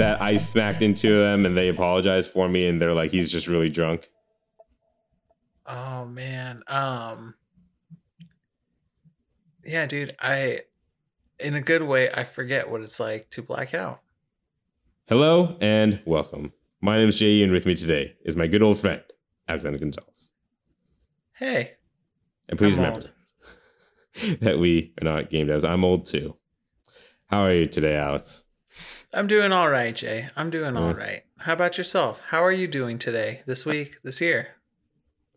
that 0.00 0.22
I 0.22 0.38
smacked 0.38 0.80
into 0.80 1.14
them 1.14 1.44
and 1.44 1.54
they 1.54 1.68
apologized 1.68 2.30
for 2.30 2.48
me 2.48 2.66
and 2.66 2.80
they're 2.80 2.94
like, 2.94 3.10
he's 3.10 3.30
just 3.30 3.46
really 3.46 3.68
drunk. 3.68 4.08
Oh 5.66 6.06
man. 6.06 6.62
Um 6.68 7.34
Yeah, 9.62 9.84
dude, 9.84 10.16
I 10.18 10.60
in 11.38 11.54
a 11.54 11.60
good 11.60 11.82
way, 11.82 12.10
I 12.10 12.24
forget 12.24 12.70
what 12.70 12.80
it's 12.80 12.98
like 12.98 13.28
to 13.32 13.42
black 13.42 13.74
out. 13.74 14.00
Hello 15.06 15.58
and 15.60 16.00
welcome. 16.06 16.54
My 16.80 16.96
name 16.96 17.10
is 17.10 17.16
Jay 17.16 17.42
and 17.42 17.52
with 17.52 17.66
me 17.66 17.74
today 17.74 18.16
is 18.24 18.36
my 18.36 18.46
good 18.46 18.62
old 18.62 18.78
friend, 18.78 19.02
Alexander 19.48 19.78
Gonzalez. 19.78 20.32
Hey. 21.34 21.72
And 22.48 22.58
please 22.58 22.78
I'm 22.78 22.84
remember 22.84 23.06
that 24.40 24.58
we 24.58 24.94
are 24.98 25.04
not 25.04 25.28
game 25.28 25.48
devs. 25.48 25.68
I'm 25.68 25.84
old 25.84 26.06
too. 26.06 26.38
How 27.26 27.42
are 27.42 27.52
you 27.52 27.66
today, 27.66 27.96
Alex? 27.96 28.44
I'm 29.12 29.26
doing 29.26 29.52
all 29.52 29.68
right, 29.68 29.94
Jay. 29.94 30.28
I'm 30.36 30.50
doing 30.50 30.76
all 30.76 30.94
Mm. 30.94 30.98
How 31.38 31.52
about 31.52 31.78
yourself? 31.78 32.20
How 32.28 32.44
are 32.44 32.52
you 32.52 32.68
doing 32.68 32.98
today, 32.98 33.42
this 33.46 33.66
week, 33.66 33.98
this 34.04 34.20
year? 34.20 34.48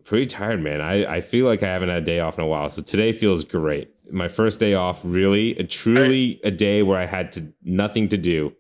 Pretty 0.04 0.26
tired, 0.26 0.62
man. 0.62 0.82
I, 0.82 1.06
I 1.06 1.22
feel 1.22 1.48
like 1.48 1.64
I 1.64 1.68
haven't 1.68 1.90
had 1.90 2.04
a 2.04 2.06
day 2.06 2.20
off 2.20 2.38
in 2.38 2.44
a 2.44 2.48
while. 2.48 2.70
So 2.70 2.82
today 2.82 3.14
feels 3.14 3.44
great. 3.46 3.90
My 4.12 4.28
first 4.28 4.60
day 4.60 4.74
off, 4.74 5.02
really, 5.04 5.58
a 5.58 5.64
truly 5.64 6.42
a 6.44 6.52
day 6.52 6.84
where 6.84 7.00
I 7.00 7.06
had 7.06 7.32
to 7.34 7.54
nothing 7.64 8.10
to 8.10 8.18
do. 8.18 8.54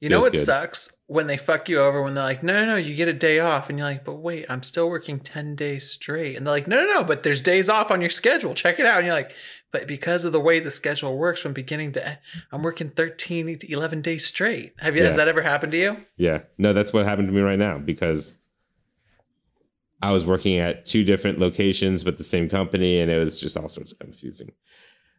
You 0.00 0.08
know 0.08 0.18
what 0.18 0.32
good. 0.32 0.40
sucks 0.40 0.98
when 1.06 1.28
they 1.28 1.36
fuck 1.36 1.68
you 1.68 1.78
over 1.78 2.02
when 2.02 2.14
they're 2.14 2.24
like, 2.24 2.42
no, 2.42 2.52
no, 2.52 2.72
no, 2.72 2.76
you 2.76 2.96
get 2.96 3.06
a 3.06 3.12
day 3.12 3.38
off, 3.38 3.70
and 3.70 3.78
you're 3.78 3.86
like, 3.86 4.04
but 4.04 4.14
wait, 4.14 4.46
I'm 4.48 4.64
still 4.64 4.90
working 4.90 5.20
ten 5.20 5.54
days 5.54 5.88
straight, 5.88 6.36
and 6.36 6.44
they're 6.44 6.52
like, 6.52 6.66
no, 6.66 6.84
no, 6.84 6.94
no, 6.94 7.04
but 7.04 7.22
there's 7.22 7.40
days 7.40 7.68
off 7.68 7.92
on 7.92 8.00
your 8.00 8.10
schedule. 8.10 8.52
Check 8.52 8.80
it 8.80 8.86
out, 8.86 8.98
and 8.98 9.06
you're 9.06 9.14
like, 9.14 9.32
but 9.72 9.88
because 9.88 10.24
of 10.24 10.32
the 10.32 10.40
way 10.40 10.60
the 10.60 10.70
schedule 10.70 11.16
works 11.16 11.40
from 11.40 11.54
beginning 11.54 11.92
to 11.92 12.06
end, 12.06 12.18
I'm 12.52 12.62
working 12.62 12.90
13 12.90 13.58
to 13.58 13.72
11 13.72 14.02
days 14.02 14.26
straight. 14.26 14.74
Have 14.78 14.96
you? 14.96 15.02
Has 15.02 15.16
that 15.16 15.28
ever 15.28 15.42
happened 15.42 15.72
to 15.72 15.78
you? 15.78 15.96
Yeah. 16.16 16.42
No, 16.58 16.72
that's 16.72 16.92
what 16.92 17.06
happened 17.06 17.28
to 17.28 17.34
me 17.34 17.40
right 17.40 17.58
now 17.58 17.78
because 17.78 18.36
I 20.02 20.12
was 20.12 20.26
working 20.26 20.58
at 20.58 20.84
two 20.84 21.04
different 21.04 21.38
locations 21.38 22.04
but 22.04 22.18
the 22.18 22.24
same 22.24 22.48
company 22.48 23.00
and 23.00 23.10
it 23.10 23.18
was 23.18 23.40
just 23.40 23.56
all 23.56 23.68
sorts 23.68 23.92
of 23.92 23.98
confusing. 23.98 24.52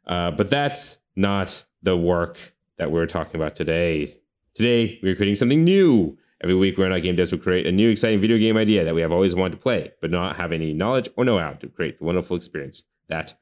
Uh, 0.06 0.32
but 0.32 0.50
that's 0.50 1.00
not 1.16 1.66
the 1.82 1.98
work 1.98 2.38
that 2.78 2.92
we're 2.92 3.08
talking 3.08 3.36
about 3.36 3.56
today. 3.56 4.08
Today, 4.54 5.00
we're 5.02 5.16
creating 5.16 5.36
something 5.36 5.64
new. 5.64 6.18
Every 6.42 6.56
week, 6.56 6.78
we're 6.78 6.86
in 6.86 6.92
our 6.92 7.00
game 7.00 7.16
devs 7.16 7.32
will 7.32 7.40
create 7.40 7.66
a 7.66 7.72
new 7.72 7.90
exciting 7.90 8.20
video 8.20 8.38
game 8.38 8.58
idea 8.58 8.84
that 8.84 8.94
we 8.94 9.02
have 9.02 9.12
always 9.12 9.34
wanted 9.34 9.52
to 9.52 9.62
play, 9.62 9.94
but 10.02 10.12
not 10.12 10.36
have 10.36 10.52
any 10.52 10.74
knowledge 10.74 11.10
or 11.16 11.24
know 11.24 11.40
how 11.40 11.54
to 11.54 11.68
create 11.70 11.98
the 11.98 12.04
wonderful 12.04 12.36
experience 12.36 12.84
that 13.08 13.34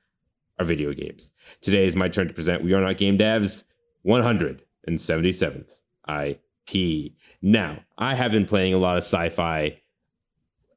are 0.61 0.63
video 0.63 0.93
games. 0.93 1.31
Today 1.61 1.85
is 1.85 1.95
my 1.95 2.07
turn 2.07 2.27
to 2.27 2.33
present 2.33 2.63
We 2.63 2.73
Are 2.73 2.81
Not 2.81 2.97
Game 2.97 3.17
Devs 3.17 3.63
177th 4.05 5.71
IP. 6.07 7.13
Now, 7.41 7.79
I 7.97 8.13
have 8.13 8.31
been 8.31 8.45
playing 8.45 8.75
a 8.75 8.77
lot 8.77 8.95
of 8.95 9.03
sci 9.03 9.29
fi, 9.29 9.81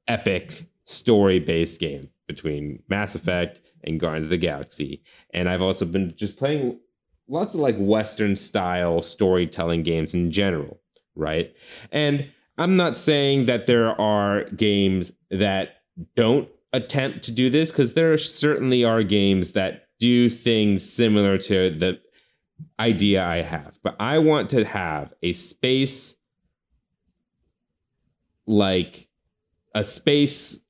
epic, 0.08 0.64
story 0.84 1.38
based 1.38 1.80
game 1.80 2.08
between 2.26 2.82
Mass 2.88 3.14
Effect 3.14 3.60
and 3.82 4.00
Guardians 4.00 4.24
of 4.24 4.30
the 4.30 4.38
Galaxy. 4.38 5.02
And 5.34 5.50
I've 5.50 5.60
also 5.60 5.84
been 5.84 6.14
just 6.16 6.38
playing 6.38 6.78
lots 7.28 7.52
of 7.52 7.60
like 7.60 7.76
Western 7.76 8.36
style 8.36 9.02
storytelling 9.02 9.82
games 9.82 10.14
in 10.14 10.30
general, 10.30 10.80
right? 11.14 11.54
And 11.92 12.30
I'm 12.56 12.76
not 12.76 12.96
saying 12.96 13.46
that 13.46 13.66
there 13.66 14.00
are 14.00 14.44
games 14.44 15.12
that 15.30 15.82
don't 16.16 16.48
attempt 16.74 17.22
to 17.24 17.32
do 17.32 17.48
this, 17.48 17.70
because 17.70 17.94
there 17.94 18.16
certainly 18.18 18.84
are 18.84 19.02
games 19.02 19.52
that 19.52 19.88
do 19.98 20.28
things 20.28 20.88
similar 20.88 21.38
to 21.38 21.70
the 21.70 22.00
idea 22.78 23.24
I 23.24 23.42
have. 23.42 23.78
But 23.82 23.96
I 24.00 24.18
want 24.18 24.50
to 24.50 24.64
have 24.64 25.14
a 25.22 25.32
space 25.32 26.16
like 28.46 29.08
a 29.74 29.82
space 29.82 30.60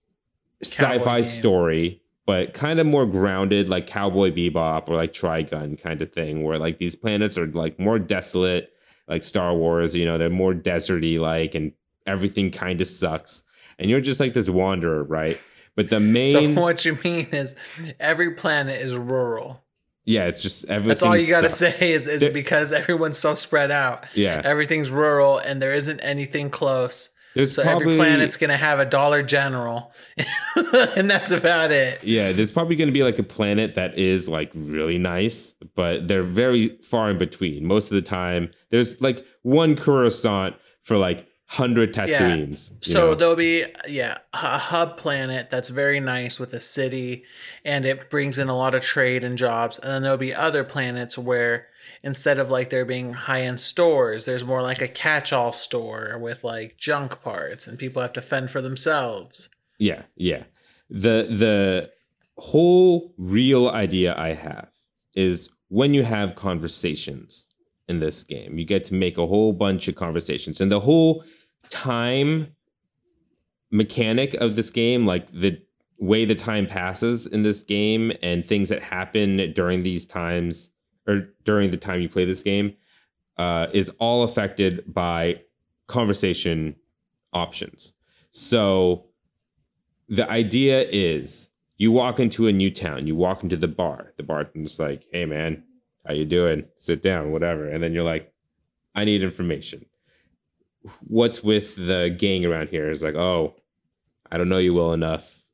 Cowboy 0.62 0.98
sci-fi 0.98 1.16
game. 1.16 1.25
story 1.25 2.00
but 2.26 2.54
kind 2.54 2.81
of 2.81 2.86
more 2.86 3.04
grounded 3.04 3.69
like 3.69 3.86
cowboy 3.86 4.31
bebop 4.31 4.88
or 4.88 4.97
like 4.97 5.12
trigun 5.12 5.81
kind 5.81 6.00
of 6.00 6.12
thing 6.12 6.42
where 6.42 6.59
like 6.59 6.78
these 6.78 6.94
planets 6.94 7.36
are 7.36 7.48
like 7.48 7.78
more 7.78 7.98
desolate 7.98 8.72
like 9.09 9.22
star 9.22 9.54
wars 9.54 9.94
you 9.97 10.04
know 10.04 10.16
they're 10.16 10.31
more 10.31 10.54
deserty 10.54 11.19
like 11.19 11.54
and 11.54 11.72
everything 12.06 12.50
kind 12.50 12.81
of 12.81 12.86
sucks 12.86 13.42
and 13.78 13.91
you're 13.91 14.00
just 14.00 14.21
like 14.21 14.32
this 14.32 14.48
wanderer 14.48 15.03
right 15.03 15.38
but 15.76 15.90
the 15.90 16.00
main 16.00 16.54
So 16.56 16.60
what 16.62 16.84
you 16.84 16.98
mean 17.04 17.26
is 17.32 17.54
every 18.00 18.32
planet 18.32 18.80
is 18.80 18.94
rural. 18.94 19.62
yeah 20.04 20.26
it's 20.26 20.40
just 20.42 20.64
everything 20.68 20.88
That's 20.88 21.02
all 21.02 21.16
you 21.16 21.28
got 21.30 21.42
to 21.42 21.48
say 21.50 21.92
is, 21.92 22.06
is 22.06 22.20
There- 22.20 22.32
because 22.32 22.72
everyone's 22.72 23.18
so 23.18 23.34
spread 23.34 23.70
out. 23.70 24.04
yeah 24.14 24.40
Everything's 24.44 24.90
rural 24.90 25.38
and 25.38 25.60
there 25.62 25.74
isn't 25.74 26.00
anything 26.00 26.50
close. 26.50 27.10
there's 27.34 27.52
So 27.54 27.62
probably 27.62 27.94
every 27.94 27.96
planet's 27.96 28.36
gonna 28.36 28.56
have 28.56 28.78
a 28.80 28.84
Dollar 28.84 29.22
General, 29.22 29.92
and 30.96 31.10
that's 31.10 31.30
about 31.32 31.72
it. 31.72 32.02
Yeah, 32.04 32.30
there's 32.32 32.52
probably 32.52 32.76
going 32.76 32.86
to 32.88 32.92
be 32.92 33.02
like 33.02 33.18
a 33.18 33.24
planet 33.24 33.74
that 33.74 33.98
is 33.98 34.28
like 34.28 34.50
really 34.54 34.98
nice, 34.98 35.52
but 35.74 36.06
they're 36.06 36.22
very 36.22 36.68
far 36.82 37.10
in 37.10 37.18
between. 37.18 37.66
Most 37.66 37.91
of 37.91 37.96
the 37.96 38.02
time, 38.02 38.50
there's 38.70 39.00
like 39.00 39.26
one 39.42 39.74
Coruscant 39.74 40.54
for 40.82 40.96
like 40.96 41.26
hundred 41.47 41.93
Tatooines. 41.93 42.72
you 42.87 42.93
So 42.93 43.09
know? 43.09 43.15
there'll 43.15 43.37
be 43.37 43.65
yeah 43.87 44.19
a 44.32 44.59
hub 44.59 44.97
planet 44.97 45.50
that's 45.50 45.69
very 45.69 46.00
nice 46.00 46.41
with 46.41 46.53
a 46.55 46.60
city, 46.60 47.25
and 47.65 47.84
it 47.84 48.10
brings 48.10 48.38
in 48.38 48.49
a 48.49 48.56
lot 48.56 48.75
of 48.75 48.82
trade 48.82 49.25
and 49.25 49.37
jobs. 49.38 49.78
And 49.78 49.91
then 49.93 50.03
there'll 50.03 50.19
be 50.19 50.34
other 50.34 50.65
planets 50.65 51.19
where 51.19 51.66
instead 52.03 52.38
of 52.38 52.50
like 52.50 52.71
there 52.71 52.84
being 52.84 53.12
high 53.12 53.43
end 53.43 53.60
stores, 53.60 54.25
there's 54.25 54.44
more 54.44 54.62
like 54.62 54.81
a 54.81 54.88
catch 54.88 55.33
all 55.33 55.53
store 55.53 56.19
with 56.19 56.44
like 56.44 56.77
junk 56.78 57.21
parts, 57.22 57.66
and 57.66 57.78
people 57.78 58.00
have 58.03 58.15
to 58.15 58.22
fend 58.22 58.50
for 58.50 58.60
themselves. 58.62 59.50
yeah, 59.78 60.03
yeah. 60.16 60.44
The 60.91 61.27
the 61.31 61.91
whole 62.37 63.12
real 63.16 63.69
idea 63.69 64.15
I 64.16 64.34
have 64.34 64.69
is 65.15 65.49
when 65.69 65.94
you 65.94 66.03
have 66.04 66.34
conversations 66.34 67.47
in 67.88 68.00
this 68.00 68.25
game, 68.25 68.59
you 68.59 68.65
get 68.65 68.84
to 68.84 68.94
make 68.94 69.19
a 69.19 69.27
whole 69.27 69.53
bunch 69.53 69.88
of 69.88 69.94
conversations, 69.94 70.60
and 70.60 70.71
the 70.72 70.81
whole 70.81 71.25
time 71.70 72.54
mechanic 73.70 74.34
of 74.34 74.56
this 74.56 74.70
game, 74.70 75.04
like 75.04 75.30
the 75.32 75.60
way 75.98 76.25
the 76.25 76.34
time 76.34 76.66
passes 76.66 77.26
in 77.26 77.42
this 77.42 77.62
game 77.62 78.12
and 78.22 78.44
things 78.44 78.69
that 78.69 78.82
happen 78.82 79.52
during 79.54 79.82
these 79.82 80.06
times 80.06 80.70
or 81.06 81.28
during 81.44 81.70
the 81.70 81.76
time 81.76 82.00
you 82.00 82.08
play 82.08 82.24
this 82.24 82.42
game, 82.42 82.74
uh, 83.36 83.66
is 83.72 83.91
all 83.98 84.22
affected 84.22 84.82
by 84.86 85.41
conversation 85.86 86.76
options. 87.32 87.94
So 88.30 89.06
the 90.08 90.28
idea 90.30 90.82
is 90.88 91.50
you 91.76 91.92
walk 91.92 92.20
into 92.20 92.47
a 92.47 92.53
new 92.53 92.70
town, 92.70 93.06
you 93.06 93.16
walk 93.16 93.42
into 93.42 93.56
the 93.56 93.69
bar, 93.69 94.12
the 94.16 94.22
bartender's 94.22 94.78
like, 94.78 95.04
hey 95.12 95.26
man, 95.26 95.62
how 96.06 96.12
you 96.12 96.24
doing? 96.24 96.64
Sit 96.76 97.03
down, 97.03 97.32
whatever. 97.32 97.69
And 97.69 97.82
then 97.82 97.92
you're 97.92 98.04
like, 98.04 98.32
I 98.94 99.04
need 99.04 99.22
information. 99.22 99.86
What's 101.00 101.43
with 101.43 101.77
the 101.77 102.15
gang 102.17 102.45
around 102.45 102.69
here? 102.69 102.91
Is 102.91 103.03
like, 103.03 103.15
oh, 103.15 103.55
I 104.31 104.39
don't 104.39 104.49
know 104.49 104.59
you 104.59 104.75
well 104.75 104.93
enough. 104.93 105.45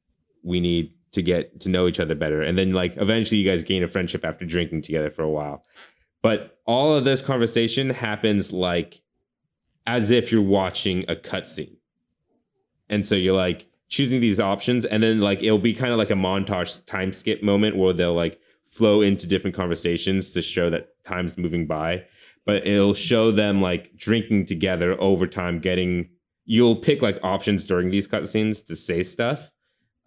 We 0.43 0.61
need 0.61 0.95
to 1.13 1.23
get 1.23 1.61
to 1.61 1.69
know 1.69 1.87
each 1.87 2.01
other 2.01 2.15
better. 2.15 2.43
And 2.43 2.57
then 2.57 2.71
like 2.71 2.97
eventually 2.97 3.41
you 3.41 3.49
guys 3.49 3.63
gain 3.63 3.83
a 3.83 3.89
friendship 3.89 4.25
after 4.25 4.45
drinking 4.45 4.83
together 4.83 5.11
for 5.11 5.23
a 5.23 5.31
while. 5.31 5.65
But 6.23 6.59
all 6.67 6.95
of 6.95 7.05
this 7.05 7.23
conversation 7.23 7.91
happens 7.91 8.53
like 8.53 9.03
as 9.87 10.11
if 10.11 10.31
you're 10.31 10.43
watching 10.43 11.05
a 11.09 11.17
cutscene. 11.17 11.76
And 12.88 13.06
so 13.06 13.15
you're 13.15 13.37
like 13.37 13.69
choosing 13.88 14.21
these 14.21 14.38
options, 14.38 14.85
and 14.85 15.03
then 15.03 15.21
like 15.21 15.43
it'll 15.43 15.59
be 15.59 15.73
kind 15.73 15.93
of 15.93 15.99
like 15.99 16.11
a 16.11 16.15
montage 16.15 16.85
time 16.87 17.12
skip 17.12 17.43
moment 17.43 17.76
where 17.76 17.93
they'll 17.93 18.15
like 18.15 18.41
flow 18.65 19.00
into 19.00 19.26
different 19.26 19.56
conversations 19.56 20.31
to 20.31 20.43
show 20.43 20.71
that 20.71 20.88
time's 21.05 21.37
moving 21.37 21.67
by. 21.67 22.05
But 22.46 22.66
it'll 22.66 22.94
show 22.94 23.31
them 23.31 23.60
like 23.60 23.96
drinking 23.96 24.46
together 24.46 25.00
over 25.00 25.26
time, 25.26 25.60
getting 25.60 26.08
you'll 26.44 26.76
pick 26.76 27.02
like 27.02 27.19
options 27.22 27.64
during 27.64 27.90
these 27.90 28.08
cutscenes 28.08 28.64
to 28.66 28.75
say 28.75 29.02
stuff. 29.02 29.50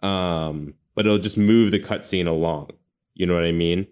Um, 0.02 0.74
but 0.94 1.06
it'll 1.06 1.18
just 1.18 1.38
move 1.38 1.70
the 1.70 1.80
cutscene 1.80 2.26
along. 2.26 2.70
You 3.14 3.26
know 3.26 3.34
what 3.34 3.44
I 3.44 3.52
mean? 3.52 3.86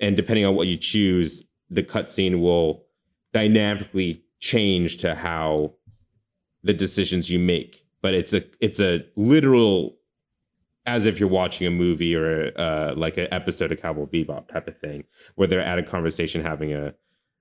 And 0.00 0.16
depending 0.16 0.46
on 0.46 0.54
what 0.54 0.68
you 0.68 0.76
choose, 0.76 1.44
the 1.68 1.82
cutscene 1.82 2.40
will 2.40 2.86
dynamically 3.32 4.24
change 4.40 4.98
to 4.98 5.14
how 5.14 5.74
the 6.62 6.72
decisions 6.72 7.30
you 7.30 7.38
make. 7.38 7.84
But 8.00 8.14
it's 8.14 8.32
a 8.32 8.44
it's 8.60 8.80
a 8.80 9.04
literal 9.16 9.96
as 10.86 11.04
if 11.04 11.20
you're 11.20 11.28
watching 11.28 11.66
a 11.66 11.70
movie 11.70 12.14
or 12.14 12.52
uh, 12.58 12.94
like 12.96 13.18
an 13.18 13.28
episode 13.30 13.70
of 13.72 13.82
Cowboy 13.82 14.06
Bebop 14.06 14.48
type 14.48 14.68
of 14.68 14.78
thing, 14.78 15.04
where 15.34 15.46
they're 15.46 15.60
at 15.60 15.78
a 15.78 15.82
conversation 15.82 16.42
having 16.42 16.72
a 16.72 16.94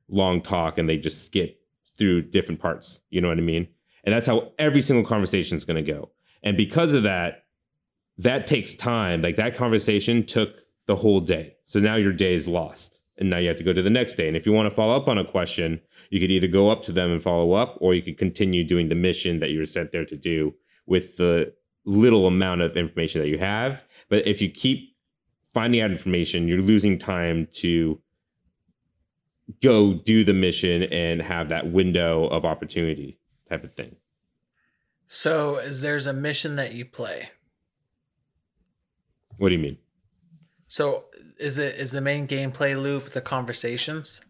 long 0.09 0.41
talk 0.41 0.77
and 0.77 0.87
they 0.87 0.97
just 0.97 1.25
skip 1.25 1.59
through 1.97 2.21
different 2.23 2.61
parts. 2.61 3.01
You 3.09 3.21
know 3.21 3.27
what 3.27 3.37
I 3.37 3.41
mean? 3.41 3.67
And 4.03 4.13
that's 4.13 4.27
how 4.27 4.51
every 4.57 4.81
single 4.81 5.05
conversation 5.05 5.57
is 5.57 5.65
going 5.65 5.83
to 5.83 5.91
go. 5.91 6.11
And 6.43 6.55
because 6.55 6.93
of 6.93 7.03
that, 7.03 7.45
that 8.17 8.47
takes 8.47 8.73
time. 8.73 9.21
Like 9.21 9.35
that 9.35 9.55
conversation 9.55 10.25
took 10.25 10.57
the 10.85 10.95
whole 10.95 11.19
day. 11.19 11.55
So 11.63 11.79
now 11.79 11.95
your 11.95 12.13
day 12.13 12.33
is 12.33 12.47
lost 12.47 12.99
and 13.17 13.29
now 13.29 13.37
you 13.37 13.47
have 13.47 13.57
to 13.57 13.63
go 13.63 13.73
to 13.73 13.81
the 13.81 13.89
next 13.89 14.13
day. 14.13 14.27
And 14.27 14.37
if 14.37 14.45
you 14.45 14.53
want 14.53 14.69
to 14.69 14.75
follow 14.75 14.95
up 14.95 15.09
on 15.09 15.17
a 15.17 15.25
question, 15.25 15.81
you 16.09 16.19
could 16.19 16.31
either 16.31 16.47
go 16.47 16.69
up 16.69 16.81
to 16.83 16.91
them 16.91 17.11
and 17.11 17.21
follow 17.21 17.53
up, 17.53 17.77
or 17.81 17.93
you 17.93 18.01
could 18.01 18.17
continue 18.17 18.63
doing 18.63 18.89
the 18.89 18.95
mission 18.95 19.39
that 19.39 19.49
you 19.49 19.59
were 19.59 19.65
sent 19.65 19.91
there 19.91 20.05
to 20.05 20.15
do 20.15 20.53
with 20.85 21.17
the 21.17 21.53
little 21.85 22.27
amount 22.27 22.61
of 22.61 22.77
information 22.77 23.21
that 23.21 23.27
you 23.27 23.39
have. 23.39 23.83
But 24.09 24.27
if 24.27 24.41
you 24.41 24.49
keep 24.49 24.95
finding 25.43 25.81
out 25.81 25.91
information, 25.91 26.47
you're 26.47 26.61
losing 26.61 26.97
time 26.97 27.47
to 27.53 27.99
go 29.61 29.93
do 29.93 30.23
the 30.23 30.33
mission 30.33 30.83
and 30.83 31.21
have 31.21 31.49
that 31.49 31.71
window 31.71 32.27
of 32.27 32.45
opportunity 32.45 33.17
type 33.49 33.63
of 33.63 33.73
thing. 33.73 33.95
So, 35.05 35.57
is 35.57 35.81
there's 35.81 36.05
a 36.05 36.13
mission 36.13 36.57
that 36.57 36.73
you 36.73 36.83
play? 36.83 37.29
What 39.37 39.49
do 39.49 39.55
you 39.55 39.61
mean? 39.61 39.77
So, 40.67 41.05
is 41.39 41.57
it 41.57 41.75
is 41.75 41.91
the 41.91 42.01
main 42.01 42.27
gameplay 42.27 42.81
loop 42.81 43.11
the 43.11 43.21
conversations? 43.21 44.21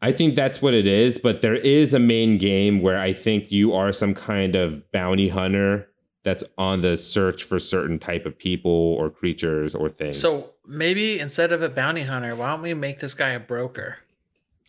I 0.00 0.12
think 0.12 0.34
that's 0.34 0.60
what 0.60 0.74
it 0.74 0.86
is, 0.86 1.18
but 1.18 1.40
there 1.40 1.54
is 1.54 1.94
a 1.94 1.98
main 1.98 2.36
game 2.36 2.82
where 2.82 2.98
I 2.98 3.14
think 3.14 3.50
you 3.50 3.72
are 3.72 3.90
some 3.90 4.14
kind 4.14 4.54
of 4.54 4.90
bounty 4.92 5.28
hunter 5.28 5.88
that's 6.24 6.42
on 6.58 6.80
the 6.80 6.96
search 6.96 7.44
for 7.44 7.58
certain 7.58 7.98
type 7.98 8.26
of 8.26 8.36
people 8.36 8.70
or 8.70 9.10
creatures 9.10 9.74
or 9.74 9.88
things. 9.88 10.18
So 10.18 10.54
maybe 10.66 11.20
instead 11.20 11.52
of 11.52 11.62
a 11.62 11.68
bounty 11.68 12.02
hunter, 12.02 12.34
why 12.34 12.50
don't 12.50 12.62
we 12.62 12.74
make 12.74 12.98
this 12.98 13.14
guy 13.14 13.30
a 13.30 13.40
broker? 13.40 13.98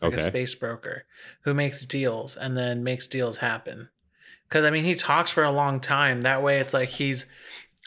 Like 0.02 0.14
okay. 0.14 0.22
a 0.22 0.26
space 0.26 0.54
broker 0.54 1.06
who 1.42 1.54
makes 1.54 1.86
deals 1.86 2.36
and 2.36 2.58
then 2.58 2.84
makes 2.84 3.08
deals 3.08 3.38
happen. 3.38 3.90
Cause 4.50 4.66
I 4.66 4.70
mean 4.70 4.84
he 4.84 4.94
talks 4.94 5.32
for 5.32 5.44
a 5.44 5.50
long 5.50 5.80
time. 5.80 6.22
That 6.22 6.44
way 6.44 6.60
it's 6.60 6.74
like 6.74 6.90
he's 6.90 7.26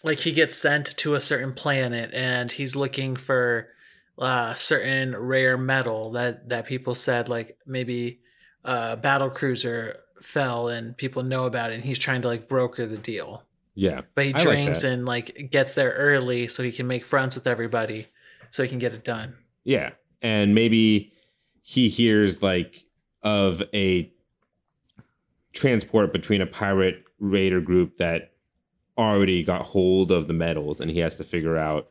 like 0.02 0.20
he 0.20 0.32
gets 0.32 0.56
sent 0.56 0.96
to 0.96 1.14
a 1.14 1.20
certain 1.20 1.52
planet 1.52 2.10
and 2.12 2.50
he's 2.50 2.74
looking 2.74 3.14
for 3.14 3.68
uh, 4.18 4.54
certain 4.54 5.16
rare 5.16 5.56
metal 5.56 6.12
that 6.12 6.48
that 6.48 6.66
people 6.66 6.94
said 6.94 7.28
like 7.28 7.56
maybe 7.66 8.20
a 8.64 8.96
battle 8.96 9.30
cruiser 9.30 9.98
fell 10.20 10.68
and 10.68 10.96
people 10.96 11.22
know 11.22 11.44
about 11.44 11.70
it 11.70 11.74
and 11.74 11.84
he's 11.84 11.98
trying 11.98 12.22
to 12.22 12.28
like 12.28 12.48
broker 12.48 12.86
the 12.86 12.96
deal 12.96 13.44
yeah. 13.80 14.00
but 14.16 14.24
he 14.24 14.34
I 14.34 14.38
like 14.38 14.42
drinks 14.46 14.82
that. 14.82 14.92
and 14.92 15.06
like 15.06 15.50
gets 15.52 15.74
there 15.74 15.92
early 15.92 16.48
so 16.48 16.62
he 16.64 16.72
can 16.72 16.86
make 16.88 17.06
friends 17.06 17.36
with 17.36 17.46
everybody 17.46 18.08
so 18.50 18.62
he 18.64 18.68
can 18.68 18.78
get 18.80 18.92
it 18.92 19.04
done 19.04 19.36
Yeah. 19.64 19.90
And 20.20 20.52
maybe 20.54 21.12
he 21.62 21.88
hears 21.88 22.42
like 22.42 22.84
of 23.22 23.62
a 23.72 24.12
transport 25.52 26.12
between 26.12 26.40
a 26.40 26.46
pirate 26.46 27.04
raider 27.20 27.60
group 27.60 27.94
that 27.96 28.32
already 28.96 29.42
got 29.44 29.62
hold 29.62 30.10
of 30.10 30.26
the 30.26 30.34
medals 30.34 30.80
and 30.80 30.90
he 30.90 30.98
has 30.98 31.16
to 31.16 31.24
figure 31.24 31.56
out 31.56 31.88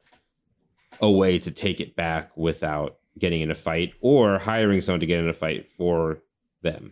a 1.01 1.09
way 1.09 1.37
to 1.39 1.51
take 1.51 1.79
it 1.79 1.95
back 1.95 2.35
without 2.35 2.97
getting 3.17 3.41
in 3.41 3.49
a 3.51 3.55
fight 3.55 3.93
or 4.01 4.39
hiring 4.39 4.81
someone 4.81 4.99
to 4.99 5.05
get 5.05 5.19
in 5.19 5.29
a 5.29 5.33
fight 5.33 5.67
for 5.67 6.19
them. 6.63 6.91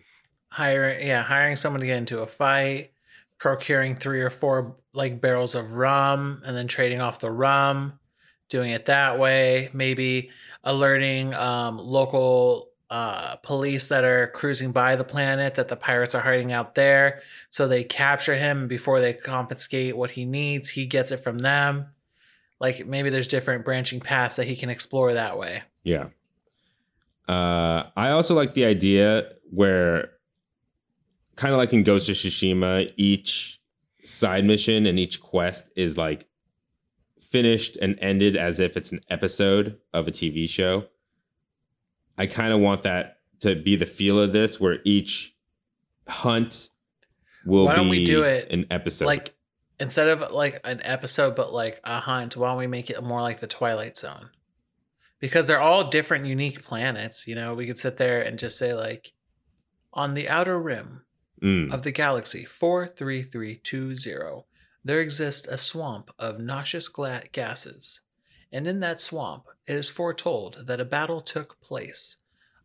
hiring 0.50 1.06
yeah 1.06 1.22
hiring 1.24 1.56
someone 1.58 1.82
to 1.82 1.86
get 1.86 1.98
into 1.98 2.22
a 2.22 2.28
fight 2.28 2.92
procuring 3.40 3.94
three 3.96 4.22
or 4.22 4.30
four 4.30 4.78
like 4.96 5.22
barrels 5.22 5.56
of 5.56 5.74
rum 5.74 6.42
and 6.46 6.56
then 6.56 6.68
trading 6.68 7.02
off 7.02 7.20
the 7.20 7.32
rum 7.32 8.00
doing 8.50 8.72
it 8.72 8.86
that 8.86 9.20
way 9.20 9.70
maybe 9.74 10.30
alerting 10.64 11.34
um, 11.34 11.78
local 11.78 12.70
uh, 12.90 13.36
police 13.38 13.88
that 13.88 14.04
are 14.04 14.28
cruising 14.28 14.72
by 14.72 14.96
the 14.96 15.04
planet 15.04 15.56
that 15.56 15.68
the 15.68 15.76
pirates 15.76 16.14
are 16.14 16.22
hiding 16.22 16.52
out 16.52 16.76
there. 16.76 17.22
So 17.50 17.68
they 17.68 17.84
capture 17.84 18.36
him 18.36 18.68
before 18.68 19.00
they 19.00 19.14
confiscate 19.14 19.98
what 19.98 20.12
he 20.12 20.26
needs 20.26 20.70
he 20.70 20.86
gets 20.86 21.12
it 21.12 21.18
from 21.18 21.40
them. 21.40 21.88
Like 22.60 22.86
maybe 22.86 23.10
there's 23.10 23.28
different 23.28 23.66
branching 23.66 24.00
paths 24.00 24.36
that 24.38 24.46
he 24.46 24.56
can 24.56 24.70
explore 24.70 25.14
that 25.14 25.38
way. 25.38 25.64
Yeah. 25.84 26.08
Uh, 27.28 27.90
I 27.96 28.12
also 28.12 28.36
like 28.36 28.54
the 28.54 28.66
idea 28.66 29.30
where, 29.52 30.12
kind 31.36 31.54
of 31.54 31.58
like 31.58 31.74
in 31.74 31.84
Ghost 31.84 32.08
of 32.08 32.16
Tsushima, 32.16 32.92
each 32.98 33.60
side 34.06 34.46
mission 34.46 34.86
and 34.86 34.98
each 35.00 35.20
quest 35.22 35.70
is 35.76 35.98
like 35.98 36.28
finished 37.20 37.76
and 37.78 37.98
ended 38.00 38.38
as 38.38 38.60
if 38.60 38.78
it's 38.78 38.92
an 38.92 39.02
episode 39.10 39.78
of 39.94 40.08
a 40.08 40.12
TV 40.12 40.48
show. 40.48 40.86
I 42.18 42.28
kind 42.28 42.54
of 42.54 42.60
want 42.60 42.84
that 42.84 43.20
to 43.42 43.56
be 43.56 43.76
the 43.76 43.86
feel 43.86 44.20
of 44.20 44.32
this, 44.32 44.60
where 44.60 44.80
each 44.86 45.36
hunt 46.08 46.70
will 47.46 47.66
Why 47.66 47.76
don't 47.76 47.86
be 47.86 48.00
we 48.00 48.06
do 48.06 48.24
it 48.24 48.50
an 48.52 48.66
episode. 48.72 49.06
like 49.06 49.36
instead 49.80 50.08
of 50.08 50.32
like 50.32 50.60
an 50.64 50.80
episode 50.84 51.36
but 51.36 51.54
like 51.54 51.80
a 51.84 52.00
hunt 52.00 52.38
why 52.38 52.48
don't 52.50 52.58
we 52.58 52.68
make 52.68 52.90
it 52.90 53.04
more 53.04 53.22
like 53.22 53.40
the 53.40 53.48
twilight 53.48 53.98
zone 53.98 54.30
because 55.20 55.48
they're 55.48 55.60
all 55.60 55.90
different 55.90 56.26
unique 56.26 56.64
planets 56.64 57.28
you 57.28 57.36
know 57.36 57.54
we 57.54 57.68
could 57.68 57.78
sit 57.80 57.98
there 57.98 58.22
and 58.22 58.40
just 58.40 58.58
say 58.58 58.74
like 58.74 59.14
on 59.94 60.14
the 60.14 60.30
outer 60.30 60.60
rim 60.60 61.05
Mm, 61.46 61.72
of 61.72 61.84
the 61.84 61.92
galaxy 61.92 62.44
43320 62.44 64.46
there 64.84 65.00
exists 65.00 65.48
a 65.48 65.58
swamp 65.58 66.12
of 66.18 66.40
nauseous 66.40 66.88
gla- 66.88 67.24
gases 67.32 68.02
and 68.52 68.68
in 68.68 68.80
that 68.80 69.00
swamp 69.00 69.46
it 69.68 69.76
is 69.76 69.90
foretold 69.90 70.66
that 70.66 70.80
a 70.80 70.86
battle 70.86 71.22
took 71.22 71.62
place 71.62 72.18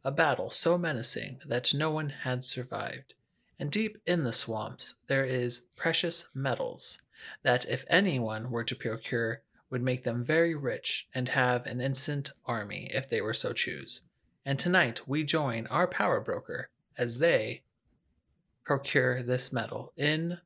a 0.03 0.11
battle 0.11 0.51
so 0.51 0.79
menacing 0.79 1.41
that 1.45 1.75
no 1.75 1.91
one 1.91 2.09
had 2.09 2.45
survived. 2.45 3.15
And 3.59 3.71
deep 3.71 3.99
in 4.07 4.25
the 4.25 4.33
swamps 4.33 4.97
there 5.07 5.25
is 5.25 5.67
precious 5.77 6.27
metals 6.35 7.03
that 7.43 7.69
if 7.69 7.85
anyone 7.89 8.51
were 8.51 8.65
to 8.65 8.75
procure 8.75 9.43
would 9.69 9.83
make 9.83 10.05
them 10.05 10.25
very 10.25 10.55
rich 10.55 11.07
and 11.15 11.29
have 11.29 11.67
an 11.67 11.81
instant 11.81 12.33
army 12.47 12.89
if 12.93 13.09
they 13.09 13.21
were 13.21 13.35
so 13.35 13.53
choose. 13.53 14.03
And 14.45 14.59
tonight 14.59 15.07
we 15.07 15.23
join 15.23 15.67
our 15.67 15.87
power 15.87 16.21
broker 16.21 16.71
as 16.97 17.19
they 17.19 17.63
procure 18.71 19.21
this 19.25 19.53
metal 19.53 19.93
in 19.97 20.39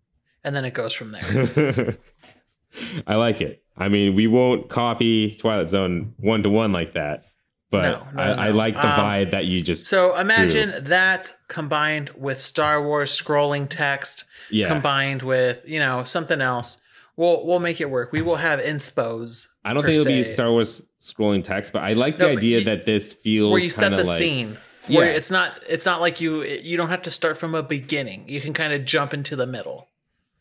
and 0.45 0.57
then 0.57 0.65
it 0.65 0.73
goes 0.73 0.95
from 0.95 1.13
there 1.13 1.99
I 3.07 3.17
like 3.17 3.41
it. 3.43 3.63
I 3.77 3.89
mean, 3.89 4.15
we 4.15 4.27
won't 4.27 4.69
copy 4.69 5.35
Twilight 5.35 5.69
Zone 5.69 6.15
one 6.19 6.43
to 6.43 6.51
one 6.51 6.73
like 6.73 6.95
that, 6.95 7.27
but 7.71 7.83
No, 7.83 8.07
no, 8.15 8.23
I, 8.23 8.47
I 8.47 8.51
like 8.51 8.75
the 8.75 8.89
Um, 8.93 8.99
vibe 8.99 9.31
that 9.31 9.45
you 9.45 9.61
just 9.63 9.85
so 9.87 10.17
imagine 10.17 10.73
that 10.85 11.33
combined 11.49 12.11
with 12.17 12.41
star 12.41 12.83
wars 12.83 13.11
scrolling 13.17 13.69
text 13.69 14.25
yeah. 14.51 14.69
combined 14.69 15.23
with 15.23 15.63
you 15.67 15.79
know 15.79 16.03
something 16.05 16.41
else 16.41 16.79
we'll 17.17 17.45
we'll 17.47 17.61
make 17.61 17.81
it 17.81 17.91
work 17.91 18.11
we 18.11 18.23
will 18.23 18.37
have 18.37 18.59
inspos 18.59 19.55
I 19.65 19.75
don't 19.75 19.85
think 19.85 19.97
it'll 19.97 20.07
be 20.07 20.23
se. 20.23 20.33
Star 20.33 20.51
Wars 20.51 20.89
scrolling 20.99 21.45
text, 21.45 21.73
but 21.73 21.83
I 21.83 21.93
like 21.93 22.17
the 22.17 22.31
idea 22.31 22.59
you- 22.59 22.65
that 22.65 22.87
this 22.87 23.13
feels 23.13 23.53
where 23.53 23.61
you 23.63 23.71
set 23.71 23.91
the 23.91 23.99
like, 23.99 24.19
scene 24.19 24.57
where 24.89 25.07
Yeah. 25.07 25.13
it's 25.17 25.31
not 25.31 25.59
it's 25.69 25.87
not 25.87 26.01
like 26.01 26.21
you 26.21 26.43
you 26.45 26.77
don't 26.77 26.89
have 26.91 27.03
to 27.03 27.11
start 27.11 27.39
from 27.39 27.55
a 27.55 27.63
beginning 27.63 28.25
you 28.29 28.41
can 28.41 28.53
kind 28.53 28.73
of 28.73 28.85
jump 28.85 29.15
into 29.15 29.35
the 29.37 29.47
middle 29.47 29.89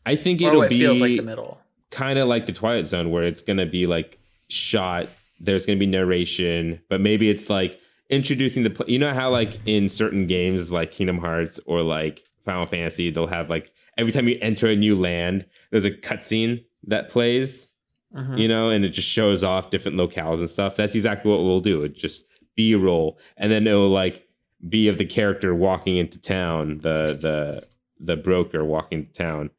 I 0.06 0.16
think 0.16 0.40
it'll 0.42 0.58
what 0.58 0.68
be 0.70 0.80
feels 0.80 1.00
like 1.00 1.16
the 1.16 1.22
middle 1.22 1.58
kind 1.90 2.18
of 2.18 2.26
like 2.28 2.46
the 2.46 2.52
Twilight 2.52 2.86
Zone, 2.86 3.10
where 3.10 3.22
it's 3.22 3.40
gonna 3.40 3.66
be 3.66 3.86
like 3.86 4.18
shot. 4.48 5.08
There's 5.40 5.64
gonna 5.64 5.78
be 5.78 5.86
narration, 5.86 6.80
but 6.88 7.00
maybe 7.00 7.30
it's 7.30 7.48
like 7.48 7.78
introducing 8.10 8.64
the. 8.64 8.70
Pl- 8.70 8.90
you 8.90 8.98
know 8.98 9.14
how 9.14 9.30
like 9.30 9.58
in 9.66 9.88
certain 9.88 10.26
games 10.26 10.72
like 10.72 10.90
Kingdom 10.90 11.18
Hearts 11.18 11.60
or 11.66 11.82
like 11.82 12.24
Final 12.44 12.66
Fantasy, 12.66 13.10
they'll 13.10 13.28
have 13.28 13.48
like 13.48 13.72
every 13.96 14.12
time 14.12 14.26
you 14.28 14.36
enter 14.42 14.66
a 14.66 14.74
new 14.76 14.96
land, 14.96 15.46
there's 15.70 15.84
a 15.84 15.90
cutscene 15.90 16.64
that 16.84 17.08
plays. 17.08 17.68
Mhm. 18.14 18.38
you 18.38 18.46
know, 18.46 18.70
and 18.70 18.84
it 18.84 18.90
just 18.90 19.08
shows 19.08 19.42
off 19.42 19.70
different 19.70 19.96
locales 19.96 20.38
and 20.38 20.48
stuff. 20.48 20.76
That's 20.76 20.94
exactly 20.94 21.30
what 21.32 21.42
we'll 21.42 21.58
do. 21.60 21.82
It 21.82 21.94
just 21.96 22.24
B 22.56 22.74
roll, 22.76 23.18
and 23.36 23.50
then 23.50 23.66
it'll 23.66 23.88
like 23.88 24.23
be 24.68 24.88
of 24.88 24.98
the 24.98 25.04
character 25.04 25.54
walking 25.54 25.96
into 25.96 26.20
town, 26.20 26.78
the 26.78 27.16
the 27.20 27.66
the 28.00 28.16
broker 28.16 28.64
walking 28.64 29.06
to 29.06 29.12
town, 29.12 29.50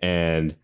and 0.00 0.56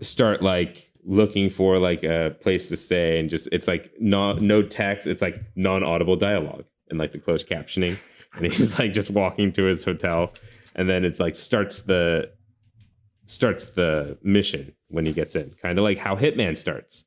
start 0.00 0.42
like 0.42 0.90
looking 1.04 1.50
for 1.50 1.78
like 1.78 2.02
a 2.02 2.36
place 2.40 2.68
to 2.68 2.76
stay, 2.76 3.18
and 3.18 3.28
just 3.28 3.48
it's 3.52 3.68
like 3.68 3.92
no 3.98 4.34
no 4.34 4.62
text, 4.62 5.06
it's 5.06 5.22
like 5.22 5.42
non 5.56 5.82
audible 5.82 6.16
dialogue 6.16 6.64
and 6.90 6.98
like 6.98 7.12
the 7.12 7.18
closed 7.18 7.48
captioning, 7.48 7.96
and 8.34 8.44
he's 8.46 8.78
like 8.78 8.92
just 8.92 9.10
walking 9.10 9.52
to 9.52 9.64
his 9.64 9.84
hotel, 9.84 10.32
and 10.74 10.88
then 10.88 11.04
it's 11.04 11.20
like 11.20 11.36
starts 11.36 11.82
the 11.82 12.30
starts 13.26 13.68
the 13.68 14.18
mission 14.22 14.74
when 14.88 15.06
he 15.06 15.12
gets 15.12 15.34
in, 15.34 15.50
kind 15.62 15.78
of 15.78 15.84
like 15.84 15.98
how 15.98 16.14
Hitman 16.14 16.56
starts. 16.56 17.04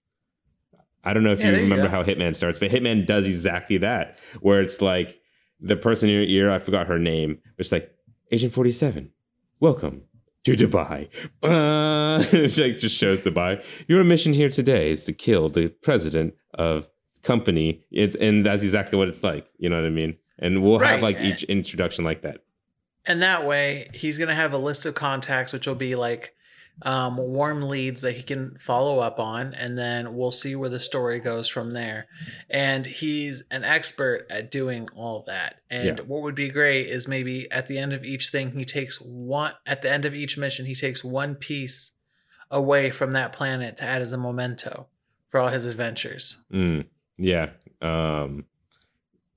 I 1.04 1.13
don't 1.13 1.24
know 1.24 1.32
if 1.32 1.39
Yeah, 1.39 1.46
you 1.46 1.51
there 1.54 1.62
you 1.62 1.70
remember 1.70 1.88
how 1.88 2.04
Hitman 2.04 2.36
starts, 2.36 2.58
but 2.58 2.70
Hitman 2.70 3.06
does 3.06 3.27
exactly 3.27 3.77
that, 3.77 4.18
where 4.42 4.62
it's 4.62 4.82
like 4.82 5.22
the 5.59 5.75
person 5.75 6.09
in 6.09 6.15
your 6.15 6.23
ear, 6.23 6.51
I 6.51 6.59
forgot 6.59 6.87
her 6.87 6.99
name, 6.99 7.39
it's 7.57 7.71
like 7.71 7.93
Agent 8.31 8.53
47, 8.53 9.11
welcome 9.59 10.03
to 10.43 10.53
Dubai. 10.53 11.07
Uh, 11.43 12.23
it 12.37 12.57
like 12.57 12.77
just 12.77 12.95
shows 12.95 13.21
Dubai. 13.21 13.63
Your 13.87 14.03
mission 14.03 14.33
here 14.33 14.49
today 14.49 14.91
is 14.91 15.03
to 15.05 15.13
kill 15.13 15.49
the 15.49 15.69
president 15.69 16.35
of 16.53 16.89
company. 17.23 17.83
It's 17.91 18.15
and 18.15 18.45
that's 18.45 18.63
exactly 18.63 18.97
what 18.97 19.07
it's 19.09 19.23
like. 19.23 19.49
You 19.57 19.69
know 19.69 19.75
what 19.77 19.85
I 19.85 19.89
mean? 19.89 20.17
And 20.39 20.63
we'll 20.63 20.79
have 20.79 21.01
like 21.01 21.19
each 21.19 21.43
introduction 21.43 22.05
like 22.05 22.21
that. 22.21 22.43
and 23.05 23.21
that 23.21 23.45
way 23.45 23.89
he's 23.93 24.17
going 24.17 24.27
to 24.27 24.35
have 24.35 24.53
a 24.53 24.57
list 24.57 24.85
of 24.85 24.93
contacts 24.93 25.53
which 25.53 25.65
will 25.67 25.75
be 25.75 25.95
like 25.95 26.35
um, 26.84 27.17
warm 27.17 27.63
leads 27.63 28.01
that 28.01 28.13
he 28.13 28.24
can 28.24 28.55
follow 28.60 29.00
up 29.00 29.19
on, 29.19 29.53
and 29.55 29.77
then 29.77 30.15
we'll 30.15 30.31
see 30.31 30.55
where 30.55 30.69
the 30.69 30.79
story 30.79 31.19
goes 31.19 31.48
from 31.48 31.74
there. 31.74 32.07
And 32.50 32.86
he's 32.86 33.43
an 33.50 33.63
expert 33.63 34.27
at 34.29 34.51
doing 34.51 34.88
all 34.96 35.24
that. 35.27 35.62
And 35.69 35.98
Yeah. 35.98 36.03
what 36.05 36.22
would 36.22 36.36
be 36.36 36.50
great 36.50 36.88
is 36.88 37.07
maybe 37.07 37.50
at 37.51 37.67
the 37.67 37.77
end 37.79 37.93
of 37.93 38.03
each 38.05 38.29
thing, 38.29 38.51
he 38.51 38.63
takes 38.65 39.01
one, 39.01 39.53
at 39.65 39.81
the 39.81 39.91
end 39.91 40.05
of 40.05 40.13
each 40.13 40.38
mission, 40.38 40.65
he 40.67 40.75
takes 40.75 41.03
one 41.03 41.36
piece 41.36 41.93
away 42.51 42.91
from 42.91 43.12
that 43.12 43.34
planet 43.34 43.75
to 43.77 43.84
add 43.84 44.01
as 44.01 44.13
a 44.13 44.17
memento 44.17 44.88
for 45.27 45.39
all 45.39 45.50
his 45.50 45.65
adventures. 45.65 46.38
Mm, 46.53 46.86
yeah. 47.17 47.50
Um, 47.81 48.46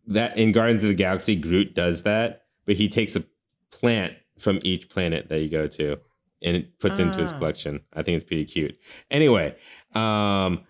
that 0.06 0.37
in 0.37 0.52
Guardians 0.52 0.82
of 0.85 0.88
the 0.88 0.94
Galaxy, 0.94 1.37
Groot 1.37 1.75
does 1.75 2.02
that, 2.02 2.44
but 2.66 2.76
he 2.76 2.88
takes 2.88 3.16
a 3.16 3.25
plant 3.70 4.14
from 4.38 4.59
each 4.62 4.88
planet 4.88 5.28
that 5.28 5.40
you 5.40 5.49
go 5.49 5.66
to 5.66 5.99
and 6.42 6.56
it 6.56 6.78
puts 6.78 6.99
into 6.99 7.18
his 7.18 7.32
Ah. 7.32 7.38
collection. 7.38 7.80
I 7.92 8.02
think 8.02 8.16
it's 8.16 8.26
pretty 8.26 8.44
cute. 8.47 8.78
Anyway, 9.11 9.54
um, 9.94 10.64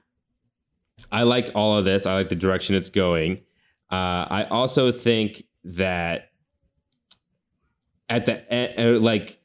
I 1.12 1.22
like 1.22 1.50
all 1.54 1.76
of 1.78 1.84
this. 1.84 2.06
I 2.06 2.14
like 2.14 2.28
the 2.28 2.34
direction 2.36 2.74
it's 2.74 2.90
going. 2.90 3.38
Uh, 3.90 4.26
I 4.30 4.46
also 4.50 4.92
think 4.92 5.44
that 5.64 6.30
at 8.08 8.26
the 8.26 8.52
end, 8.52 9.02
like 9.02 9.38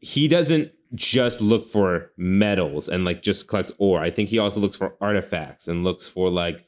he 0.00 0.28
doesn't 0.28 0.72
just 0.94 1.40
look 1.40 1.66
for 1.68 2.10
metals 2.16 2.88
and 2.88 3.04
like 3.04 3.22
just 3.22 3.46
collects 3.48 3.70
ore. 3.78 4.00
I 4.00 4.10
think 4.10 4.28
he 4.28 4.38
also 4.38 4.60
looks 4.60 4.76
for 4.76 4.96
artifacts 5.00 5.68
and 5.68 5.84
looks 5.84 6.08
for 6.08 6.30
like 6.30 6.64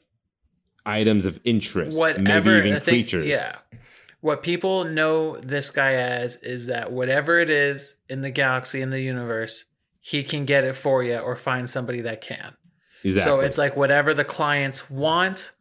items 0.85 1.25
of 1.25 1.39
interest, 1.43 1.99
Whatever, 1.99 2.21
maybe 2.51 2.69
even 2.69 2.79
think- 2.81 2.83
creatures. 2.85 3.25
Yeah. 3.27 3.51
What 4.23 4.41
people 4.41 4.85
know 4.85 5.35
this 5.37 5.69
guy 5.69 5.95
as 5.95 6.37
is 6.43 6.67
that 6.67 6.93
whatever 6.93 7.39
it 7.39 7.49
is 7.49 7.97
in 8.07 8.21
the 8.21 8.29
galaxy, 8.29 8.81
in 8.81 8.89
the 8.89 9.01
universe, 9.01 9.65
he 9.99 10.23
can 10.23 10.45
get 10.45 10.63
it 10.63 10.75
for 10.75 11.03
you 11.03 11.17
or 11.17 11.35
find 11.35 11.69
somebody 11.69 11.99
that 12.01 12.21
can. 12.21 12.53
exactly. 13.03 13.29
So 13.29 13.41
it's 13.41 13.57
like 13.57 13.75
whatever 13.75 14.13
the 14.13 14.23
clients 14.23 14.89
want, 14.89 15.51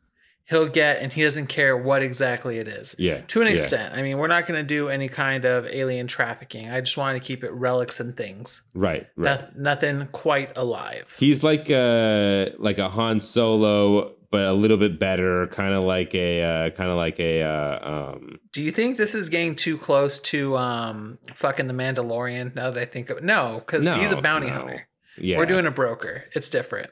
he'll 0.44 0.68
get, 0.68 1.02
and 1.02 1.12
he 1.12 1.22
doesn't 1.24 1.48
care 1.48 1.76
what 1.76 2.04
exactly 2.04 2.58
it 2.58 2.68
is. 2.68 2.94
yeah, 3.00 3.22
To 3.22 3.40
an 3.40 3.48
yeah. 3.48 3.52
extent. 3.54 3.94
I 3.96 4.02
mean, 4.02 4.16
we're 4.18 4.28
not 4.28 4.46
going 4.46 4.60
to 4.60 4.66
do 4.66 4.88
any 4.88 5.08
kind 5.08 5.44
of 5.44 5.66
alien 5.66 6.06
trafficking. 6.06 6.70
I 6.70 6.80
just 6.80 6.96
want 6.96 7.16
to 7.16 7.24
keep 7.24 7.42
it 7.42 7.50
relics 7.50 7.98
and 7.98 8.16
things. 8.16 8.62
right, 8.74 9.08
right. 9.16 9.40
Noth- 9.40 9.56
nothing 9.56 10.06
quite 10.12 10.56
alive. 10.56 11.16
He's 11.18 11.42
like 11.42 11.68
a 11.68 12.54
like 12.58 12.78
a 12.78 12.88
Han 12.90 13.18
Solo, 13.18 14.14
but 14.32 14.46
a 14.46 14.52
little 14.52 14.76
bit 14.78 14.98
better, 14.98 15.46
kind 15.48 15.72
of 15.74 15.84
like 15.84 16.12
a 16.16 16.42
uh, 16.42 16.70
kind 16.70 16.90
of 16.90 16.96
like 16.96 17.20
a 17.20 17.42
uh, 17.42 17.78
um, 18.14 18.40
Do 18.52 18.60
you 18.62 18.72
think 18.72 18.96
this 18.96 19.14
is 19.14 19.28
getting 19.28 19.54
too 19.54 19.78
close 19.78 20.18
to 20.20 20.56
um 20.56 21.18
fucking 21.34 21.68
the 21.68 21.74
Mandalorian? 21.74 22.54
Now 22.56 22.70
that 22.70 22.80
I 22.80 22.86
think 22.86 23.10
of 23.10 23.18
it, 23.18 23.22
no, 23.24 23.58
because 23.60 23.84
No, 23.84 23.94
he's 23.94 24.10
a 24.10 24.20
bounty 24.20 24.48
no. 24.48 24.54
hunter. 24.54 24.88
yeah. 25.16 25.36
We're 25.38 25.46
doing 25.46 25.66
a 25.66 25.70
broker. 25.70 26.24
It's 26.34 26.48
different. 26.48 26.90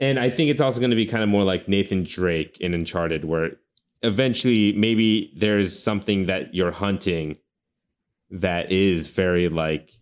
and 0.00 0.18
I 0.18 0.28
think 0.30 0.50
it's 0.50 0.60
also 0.60 0.80
going 0.80 0.90
to 0.90 0.96
be 0.96 1.06
kind 1.06 1.22
of 1.22 1.28
more 1.28 1.44
like 1.44 1.68
Nathan 1.68 2.02
Drake 2.02 2.58
in 2.60 2.74
Uncharted, 2.74 3.24
where 3.24 3.52
eventually 4.02 4.72
maybe 4.72 5.32
there's 5.36 5.78
something 5.80 6.26
that 6.26 6.54
you're 6.54 6.72
hunting 6.72 7.36
that 8.30 8.72
is 8.72 9.08
very 9.08 9.48
like 9.48 9.92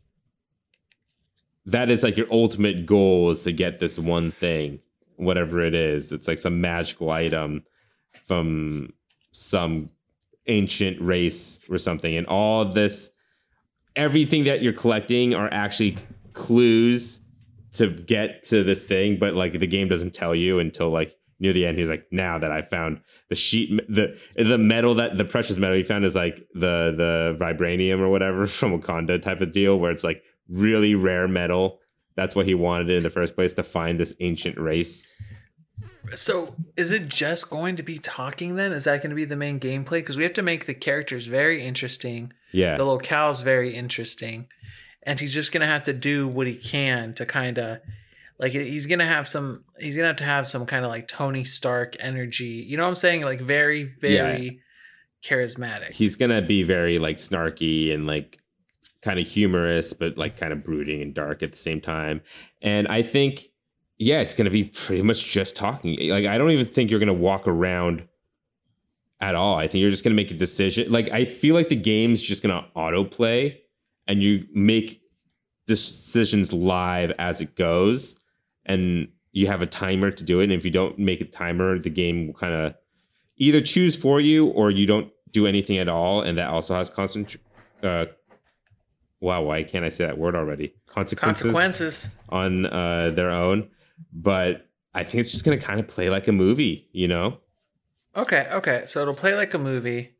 that 1.67 1.91
is 1.91 2.03
like 2.03 2.17
your 2.17 2.27
ultimate 2.31 2.87
goal 2.87 3.31
is 3.31 3.45
to 3.45 3.53
get 3.53 3.79
this 3.81 3.99
one 3.99 4.31
thing, 4.33 4.81
whatever 5.17 5.65
it 5.65 5.75
is. 5.75 6.13
It's 6.13 6.29
like 6.29 6.39
some 6.39 6.61
magical 6.61 7.11
item 7.11 7.65
from 8.27 8.93
some 9.33 9.91
ancient 10.47 11.01
race 11.01 11.61
or 11.71 11.79
something, 11.79 12.17
and 12.17 12.27
all 12.27 12.65
this, 12.65 13.11
everything 13.97 14.45
that 14.45 14.63
you're 14.63 14.73
collecting 14.73 15.35
are 15.35 15.49
actually 15.53 15.97
clues 16.33 17.21
to 17.73 17.89
get 17.89 18.43
to 18.45 18.63
this 18.63 18.85
thing, 18.85 19.19
but 19.19 19.35
like 19.35 19.53
the 19.53 19.67
game 19.67 19.89
doesn't 19.89 20.15
tell 20.15 20.35
you 20.35 20.59
until 20.59 20.91
like 20.91 21.17
near 21.41 21.53
the 21.53 21.67
end. 21.67 21.79
He's 21.79 21.91
like, 21.91 22.07
now 22.11 22.39
that 22.39 22.51
I 22.51 22.63
found 22.63 23.01
the 23.29 23.35
sheet, 23.35 23.81
the 23.89 24.19
the 24.37 24.59
metal 24.59 24.95
that 24.95 25.19
the 25.19 25.25
precious 25.25 25.59
metal 25.59 25.77
he 25.77 25.83
found 25.83 26.05
is 26.05 26.15
like 26.15 26.37
the 26.55 26.95
the 26.97 27.37
vibranium 27.39 28.01
or 28.01 28.09
whatever 28.09 28.47
from 28.47 28.79
Wakanda 28.79 29.21
type 29.21 29.41
of 29.41 29.53
deal, 29.53 29.79
where 29.79 29.91
it's 29.91 30.05
like 30.05 30.23
really 30.49 30.95
rare 30.95 31.29
metal. 31.29 31.81
That's 32.15 32.35
what 32.35 32.47
he 32.47 32.55
wanted 32.55 32.91
in 32.91 33.03
the 33.03 33.11
first 33.11 33.35
place 33.35 33.53
to 33.55 33.63
find 33.63 33.99
this 33.99 34.15
ancient 34.21 34.59
race. 34.59 35.07
So, 36.15 36.55
is 36.77 36.91
it 36.91 37.09
just 37.09 37.49
going 37.49 37.77
to 37.77 37.83
be 37.83 37.99
talking 37.99 38.57
then? 38.57 38.73
Is 38.73 38.85
that 38.85 39.03
going 39.03 39.11
to 39.11 39.17
be 39.17 39.25
the 39.25 39.37
main 39.37 39.59
gameplay? 39.59 40.01
Because 40.01 40.17
we 40.17 40.25
have 40.25 40.35
to 40.35 40.43
make 40.43 40.67
the 40.67 40.75
characters 40.75 41.27
very 41.27 41.63
interesting, 41.63 42.33
Yeah, 42.53 42.77
the 42.77 42.85
locales 42.85 43.43
very 43.43 43.75
interesting, 43.75 44.49
and 45.05 45.19
he's 45.19 45.33
just 45.33 45.53
going 45.53 45.63
to 45.63 45.67
have 45.67 45.85
to 45.85 45.93
do 45.93 46.29
what 46.29 46.47
he 46.47 46.57
can 46.57 47.15
to 47.15 47.25
kind 47.25 47.59
of 47.59 47.79
like 48.39 48.53
he's 48.53 48.87
going 48.87 48.99
to 48.99 49.07
have 49.07 49.27
some 49.27 49.65
he's 49.79 49.95
going 49.97 50.05
to 50.05 50.09
have 50.09 50.17
to 50.17 50.25
have 50.25 50.47
some 50.47 50.67
kind 50.67 50.85
of 50.85 50.91
like 50.91 51.09
Tony 51.09 51.45
Stark 51.45 51.97
energy. 52.01 52.45
You 52.45 52.77
know 52.77 52.83
what 52.83 52.91
I'm 52.91 52.95
saying? 52.97 53.23
Like 53.23 53.41
very 53.41 53.85
very 53.85 54.61
charismatic. 55.25 55.93
he's 55.93 56.17
gonna 56.17 56.43
be 56.43 56.65
very 56.65 56.99
like 56.99 57.17
snarky 57.17 57.95
and 57.95 58.05
like 58.05 58.39
kind 59.03 59.19
of 59.19 59.27
humorous, 59.27 59.93
but 59.93 60.17
like 60.17 60.37
kind 60.37 60.53
of 60.53 60.63
brooding 60.63 61.03
and 61.03 61.13
dark 61.13 61.43
at 61.43 61.53
the 61.53 61.59
same 61.59 61.81
time. 61.81 62.23
And 62.63 62.87
I 62.89 63.03
think, 63.03 63.49
yeah, 63.99 64.21
it's 64.21 64.35
gonna 64.35 64.51
be 64.51 64.65
pretty 64.65 65.03
much 65.03 65.25
just 65.25 65.57
talking. 65.57 65.99
Like 66.09 66.27
I 66.27 66.39
don't 66.39 66.51
even 66.51 66.65
think 66.65 66.91
you're 66.91 67.01
gonna 67.01 67.13
walk 67.13 67.47
around 67.47 68.09
at 69.21 69.35
all. 69.35 69.57
I 69.57 69.67
think 69.67 69.81
you're 69.83 69.91
just 69.91 70.05
gonna 70.05 70.17
make 70.17 70.31
a 70.31 70.35
decision. 70.35 70.91
Like 70.91 71.11
I 71.13 71.25
feel 71.25 71.55
like 71.55 71.69
the 71.69 71.77
game's 71.77 72.23
just 72.23 72.43
gonna 72.43 72.67
autoplay, 72.77 73.59
and 74.07 74.23
you 74.23 74.47
make 74.53 75.03
decisions 75.67 76.53
live 76.53 77.13
as 77.19 77.41
it 77.41 77.55
goes, 77.57 78.17
and 78.65 79.09
you 79.33 79.47
have 79.47 79.63
a 79.63 79.67
timer 79.67 80.11
to 80.11 80.25
do 80.25 80.41
it. 80.41 80.45
And 80.45 80.53
if 80.53 80.65
you 80.65 80.71
don't 80.71 80.99
make 80.99 81.21
a 81.21 81.25
timer, 81.25 81.79
the 81.79 81.91
game 81.91 82.27
will 82.27 82.35
kind 82.35 82.55
of 82.55 82.75
either 83.37 83.61
choose 83.61 83.97
for 83.97 84.21
you 84.21 84.49
or 84.49 84.71
you 84.71 84.87
don't 84.87 85.11
do 85.31 85.47
anything 85.47 85.79
at 85.79 85.89
all, 85.89 86.23
and 86.23 86.39
that 86.39 86.49
also 86.49 86.75
has 86.75 86.91
constant. 86.91 87.37
Uh, 87.83 88.07
wow, 89.23 89.43
why 89.43 89.63
can't 89.63 89.85
I 89.85 89.89
say 89.89 90.05
that 90.05 90.19
word 90.19 90.35
already? 90.37 90.75
Consequences, 90.87 91.43
Consequences. 91.45 92.11
on 92.29 92.67
uh, 92.67 93.11
their 93.11 93.31
own, 93.31 93.71
but 94.13 94.69
I 94.95 95.05
think 95.05 95.21
it's 95.21 95.33
just 95.33 95.45
gonna 95.45 95.57
kind 95.57 95.81
of 95.81 95.89
play 95.89 96.11
like 96.11 96.29
a 96.29 96.33
movie, 96.33 96.89
you 96.93 97.09
know? 97.09 97.39
Okay, 98.15 98.47
okay. 98.53 98.83
So 98.87 99.01
it'll 99.01 99.15
play 99.15 99.35
like 99.35 99.55
a 99.55 99.59
movie. 99.59 100.17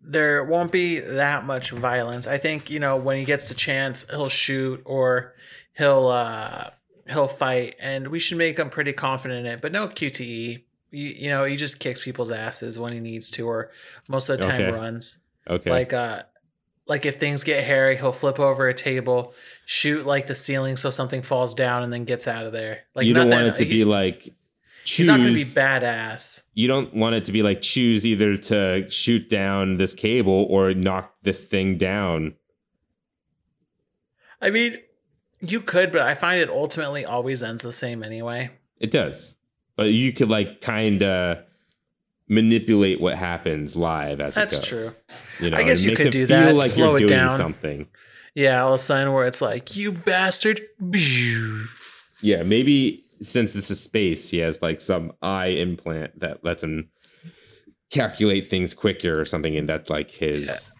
There 0.00 0.44
won't 0.44 0.70
be 0.70 1.00
that 1.00 1.44
much 1.46 1.70
violence. 1.70 2.26
I 2.26 2.36
think, 2.38 2.70
you 2.70 2.78
know, 2.78 2.96
when 2.96 3.16
he 3.18 3.24
gets 3.24 3.48
the 3.48 3.54
chance, 3.54 4.08
he'll 4.10 4.28
shoot 4.28 4.82
or 4.84 5.34
he'll 5.72 6.08
uh 6.08 6.70
he'll 7.08 7.26
fight 7.28 7.74
and 7.80 8.08
we 8.08 8.18
should 8.18 8.38
make 8.38 8.58
him 8.58 8.70
pretty 8.70 8.92
confident 8.92 9.46
in 9.46 9.52
it. 9.52 9.60
But 9.62 9.72
no 9.72 9.88
QTE. 9.88 10.62
You, 10.90 11.08
you 11.08 11.28
know, 11.30 11.44
he 11.44 11.56
just 11.56 11.80
kicks 11.80 12.00
people's 12.04 12.30
asses 12.30 12.78
when 12.78 12.92
he 12.92 13.00
needs 13.00 13.28
to 13.30 13.48
or 13.48 13.70
most 14.08 14.28
of 14.28 14.38
the 14.38 14.44
time 14.46 14.60
Okay. 14.60 14.70
runs. 14.70 15.22
Okay, 15.48 15.70
Like 15.70 15.92
uh 15.92 16.22
like 16.86 17.06
if 17.06 17.16
things 17.18 17.44
get 17.44 17.64
hairy, 17.64 17.96
he'll 17.96 18.12
flip 18.12 18.38
over 18.38 18.68
a 18.68 18.74
table, 18.74 19.34
shoot 19.64 20.04
like 20.06 20.26
the 20.26 20.34
ceiling 20.34 20.76
so 20.76 20.90
something 20.90 21.22
falls 21.22 21.54
down 21.54 21.82
and 21.82 21.92
then 21.92 22.04
gets 22.04 22.28
out 22.28 22.44
of 22.46 22.52
there. 22.52 22.80
Like 22.94 23.06
you 23.06 23.14
don't 23.14 23.30
want 23.30 23.46
it 23.46 23.56
to 23.56 23.64
he- 23.64 23.70
be 23.78 23.84
like 23.84 24.28
He's 24.86 25.06
not 25.06 25.16
going 25.16 25.30
to 25.30 25.34
be 25.34 25.40
badass. 25.40 26.42
you 26.52 26.68
don't 26.68 26.92
want 26.94 27.14
it 27.14 27.24
to 27.24 27.32
be 27.32 27.42
like 27.42 27.62
choose 27.62 28.04
either 28.06 28.36
to 28.36 28.86
shoot 28.90 29.30
down 29.30 29.78
this 29.78 29.94
cable 29.94 30.46
or 30.50 30.74
knock 30.74 31.14
this 31.22 31.44
thing 31.44 31.78
down. 31.78 32.34
I 34.42 34.50
mean, 34.50 34.76
you 35.40 35.60
could, 35.62 35.90
but 35.90 36.02
I 36.02 36.14
find 36.14 36.40
it 36.40 36.50
ultimately 36.50 37.06
always 37.06 37.42
ends 37.42 37.62
the 37.62 37.72
same 37.72 38.02
anyway. 38.02 38.50
It 38.78 38.90
does, 38.90 39.36
but 39.76 39.90
you 39.90 40.12
could 40.12 40.28
like 40.28 40.60
kind 40.60 41.02
of 41.02 41.38
manipulate 42.28 43.00
what 43.00 43.16
happens 43.16 43.76
live 43.76 44.20
as 44.20 44.34
That's 44.34 44.56
it 44.56 44.58
goes. 44.60 44.68
true. 44.68 44.88
You 45.40 45.50
know, 45.50 45.58
I 45.58 45.64
guess 45.64 45.82
it 45.82 45.90
you 45.90 45.96
could 45.96 46.06
it 46.06 46.12
do 46.12 46.26
feel 46.26 46.40
that, 46.40 46.54
like 46.54 46.70
slow 46.70 46.96
you're 46.96 47.04
it 47.04 47.08
down. 47.08 47.36
something. 47.36 47.86
Yeah, 48.34 48.62
all 48.62 48.70
of 48.70 48.74
a 48.74 48.78
sudden 48.78 49.12
where 49.12 49.26
it's 49.26 49.40
like, 49.40 49.76
you 49.76 49.92
bastard. 49.92 50.60
Yeah, 52.22 52.42
maybe 52.42 53.00
since 53.20 53.52
this 53.52 53.70
is 53.70 53.80
space, 53.80 54.30
he 54.30 54.38
has 54.38 54.60
like 54.62 54.80
some 54.80 55.12
eye 55.22 55.46
implant 55.48 56.18
that 56.20 56.44
lets 56.44 56.62
him 56.62 56.90
calculate 57.92 58.48
things 58.48 58.74
quicker 58.74 59.20
or 59.20 59.24
something, 59.24 59.56
and 59.56 59.68
that's 59.68 59.90
like 59.90 60.10
his. 60.10 60.72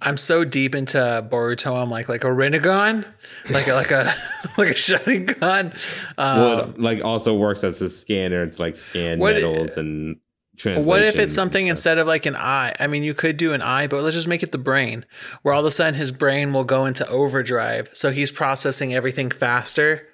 I'm 0.00 0.16
so 0.16 0.44
deep 0.44 0.74
into 0.74 0.98
Boruto. 1.30 1.80
I'm 1.80 1.90
like 1.90 2.08
like 2.08 2.24
a 2.24 2.28
Rinnegan, 2.28 3.04
like 3.52 3.68
a, 3.68 3.74
like 3.74 3.90
a 3.90 4.12
like 4.58 4.68
a 4.70 4.74
shotgun 4.74 5.24
gun. 5.26 5.72
Um, 6.16 6.38
well, 6.38 6.58
it, 6.70 6.80
like 6.80 7.04
also 7.04 7.36
works 7.36 7.62
as 7.64 7.80
a 7.82 7.88
scanner 7.88 8.46
to 8.46 8.62
like 8.62 8.76
scan 8.76 9.18
metals 9.18 9.76
and 9.76 10.16
translations. 10.60 10.86
What 10.86 11.02
if 11.02 11.18
it's 11.18 11.34
something 11.34 11.66
instead 11.66 11.98
of 11.98 12.06
like 12.06 12.26
an 12.26 12.36
eye? 12.36 12.74
I 12.78 12.86
mean, 12.86 13.02
you 13.02 13.14
could 13.14 13.36
do 13.36 13.52
an 13.52 13.62
eye, 13.62 13.86
but 13.86 14.02
let's 14.02 14.14
just 14.14 14.28
make 14.28 14.42
it 14.42 14.52
the 14.52 14.58
brain, 14.58 15.04
where 15.42 15.54
all 15.54 15.60
of 15.60 15.66
a 15.66 15.70
sudden 15.70 15.94
his 15.94 16.12
brain 16.12 16.52
will 16.52 16.64
go 16.64 16.86
into 16.86 17.08
overdrive, 17.08 17.90
so 17.92 18.10
he's 18.10 18.30
processing 18.30 18.94
everything 18.94 19.30
faster. 19.30 20.06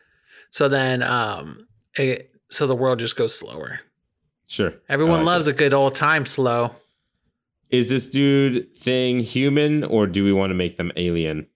So 0.50 0.68
then, 0.68 1.02
um, 1.02 1.66
it, 1.96 2.30
so 2.48 2.66
the 2.66 2.76
world 2.76 2.98
just 2.98 3.16
goes 3.16 3.38
slower. 3.38 3.80
Sure, 4.46 4.74
Everyone 4.88 5.18
like 5.18 5.26
loves 5.26 5.46
a 5.48 5.52
good 5.52 5.74
old 5.74 5.94
time 5.94 6.24
slow. 6.24 6.76
Is 7.68 7.88
this 7.88 8.08
dude 8.08 8.72
thing 8.76 9.18
human, 9.18 9.82
or 9.82 10.06
do 10.06 10.24
we 10.24 10.32
want 10.32 10.50
to 10.50 10.54
make 10.54 10.76
them 10.76 10.92
alien? 10.96 11.48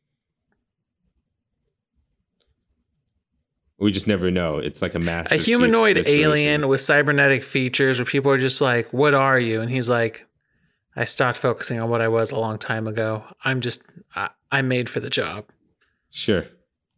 We 3.80 3.92
just 3.92 4.06
never 4.06 4.30
know. 4.30 4.58
It's 4.58 4.82
like 4.82 4.94
a 4.94 4.98
master 4.98 5.34
a 5.34 5.38
humanoid 5.38 6.06
alien 6.06 6.68
with 6.68 6.82
cybernetic 6.82 7.42
features 7.42 7.98
where 7.98 8.04
people 8.04 8.30
are 8.30 8.38
just 8.38 8.60
like, 8.60 8.92
"What 8.92 9.14
are 9.14 9.38
you?" 9.38 9.62
And 9.62 9.70
he's 9.70 9.88
like, 9.88 10.26
"I 10.94 11.06
stopped 11.06 11.38
focusing 11.38 11.80
on 11.80 11.88
what 11.88 12.02
I 12.02 12.08
was 12.08 12.30
a 12.30 12.38
long 12.38 12.58
time 12.58 12.86
ago. 12.86 13.24
I'm 13.42 13.62
just 13.62 13.82
I, 14.14 14.28
I'm 14.52 14.68
made 14.68 14.90
for 14.90 15.00
the 15.00 15.08
job." 15.08 15.46
Sure. 16.10 16.44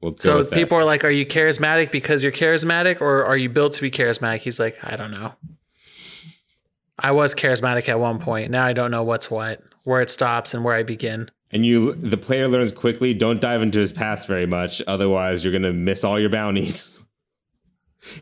We'll 0.01 0.17
So 0.17 0.45
people 0.45 0.77
are 0.77 0.85
like, 0.85 1.05
"Are 1.05 1.11
you 1.11 1.25
charismatic 1.25 1.93
because 1.93 2.25
you're 2.25 2.33
charismatic, 2.33 3.01
or 3.01 3.25
are 3.25 3.37
you 3.37 3.49
built 3.49 3.75
to 3.75 3.83
be 3.83 3.91
charismatic?" 3.91 4.39
He's 4.39 4.59
like, 4.59 4.77
"I 4.83 4.97
don't 4.97 5.13
know. 5.13 5.35
I 6.99 7.13
was 7.13 7.35
charismatic 7.37 7.89
at 7.89 8.01
one 8.01 8.19
point. 8.19 8.51
Now 8.51 8.67
I 8.67 8.73
don't 8.73 8.91
know 8.91 9.05
what's 9.05 9.31
what, 9.31 9.63
where 9.85 10.01
it 10.01 10.11
stops, 10.11 10.53
and 10.53 10.65
where 10.65 10.75
I 10.75 10.83
begin." 10.83 11.31
And 11.53 11.65
you 11.67 11.93
the 11.95 12.17
player 12.17 12.49
learns 12.49 12.73
quickly 12.73 13.15
don't 13.15 13.41
dive 13.41 13.63
into 13.63 13.79
his 13.79 13.93
past 13.93 14.27
very 14.29 14.47
much 14.47 14.83
otherwise 14.87 15.45
you're 15.45 15.53
going 15.53 15.63
to 15.63 15.73
miss 15.73 16.03
all 16.05 16.19
your 16.19 16.31
bounties 16.31 16.99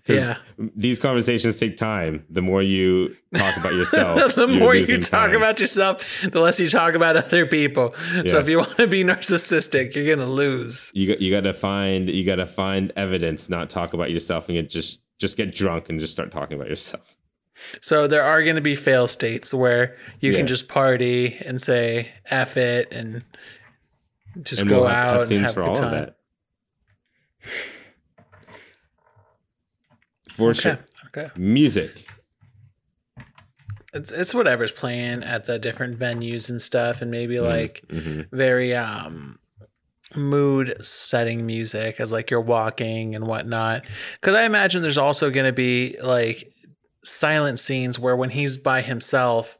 Yeah. 0.06 0.37
these 0.76 0.99
conversations 0.99 1.58
take 1.58 1.75
time 1.78 2.26
the 2.28 2.42
more 2.42 2.60
you 2.62 3.16
talk 3.34 3.56
about 3.56 3.72
yourself 3.72 4.34
the 4.42 4.46
more 4.46 4.75
you 4.75 4.99
talk 4.99 5.30
time. 5.30 5.37
about 5.37 5.58
yourself, 5.58 6.04
the 6.30 6.38
less 6.38 6.60
you 6.60 6.68
talk 6.68 6.94
about 6.94 7.16
other 7.16 7.46
people. 7.46 7.94
So 8.26 8.38
if 8.40 8.49
you 8.50 8.58
want 8.62 8.76
to 8.76 8.87
be 8.87 9.04
narcissistic, 9.04 9.94
you're 9.94 10.14
gonna 10.14 10.28
lose. 10.30 10.90
you 10.92 11.08
got 11.08 11.22
you 11.22 11.30
got 11.32 11.44
to 11.44 11.54
find 11.54 12.10
you 12.10 12.26
got 12.26 12.37
to 12.37 12.44
find 12.46 12.92
evidence 12.94 13.49
not 13.49 13.70
talk 13.70 13.94
about 13.94 14.10
yourself 14.10 14.50
and 14.50 14.56
get 14.56 14.68
just 14.68 15.00
just 15.18 15.38
get 15.38 15.54
drunk 15.54 15.88
and 15.88 15.99
just 15.99 16.12
start 16.12 16.30
talking 16.30 16.56
about 16.58 16.68
yourself 16.68 17.16
So 17.80 18.06
there 18.06 18.22
are 18.22 18.42
going 18.42 18.56
to 18.56 18.62
be 18.62 18.74
fail 18.74 19.06
states 19.06 19.52
where 19.54 19.96
you 20.20 20.32
Yeah. 20.32 20.38
can 20.38 20.46
just 20.46 20.68
party 20.68 21.36
and 21.44 21.60
say 21.60 22.12
"f 22.26 22.56
it" 22.56 22.92
and 22.92 23.24
just 24.42 24.62
and 24.62 24.70
go 24.70 24.80
we'll 24.80 24.88
out 24.88 25.30
and 25.30 25.44
have 25.44 25.54
for 25.54 25.62
a 25.62 25.64
all 25.64 25.74
good 25.74 25.84
of 25.84 25.90
time. 25.90 25.92
that 25.92 26.16
for 30.30 30.50
Okay. 30.50 30.60
sure 30.60 30.78
Okay. 31.06 31.30
music 31.36 32.06
It's 33.92 34.12
it's 34.12 34.32
whatever's 34.34 34.70
playing 34.70 35.24
at 35.24 35.46
the 35.46 35.58
different 35.58 35.98
venues 35.98 36.48
and 36.48 36.62
stuff, 36.62 37.02
and 37.02 37.10
maybe 37.10 37.40
like 37.40 37.82
Mhm. 37.88 38.28
very 38.30 38.72
um 38.74 39.38
mood 40.14 40.76
setting 40.84 41.44
music 41.44 41.98
as 42.00 42.12
like 42.12 42.30
you're 42.30 42.40
walking 42.40 43.14
and 43.16 43.26
whatnot. 43.26 43.84
Because 44.20 44.36
I 44.36 44.44
imagine 44.44 44.82
there's 44.82 44.98
also 44.98 45.30
going 45.30 45.46
to 45.46 45.52
be 45.52 45.96
like 46.02 46.52
silent 47.04 47.59
scenes 47.59 47.99
where 47.99 48.16
when 48.16 48.30
he's 48.30 48.57
by 48.57 48.83
himself, 48.83 49.59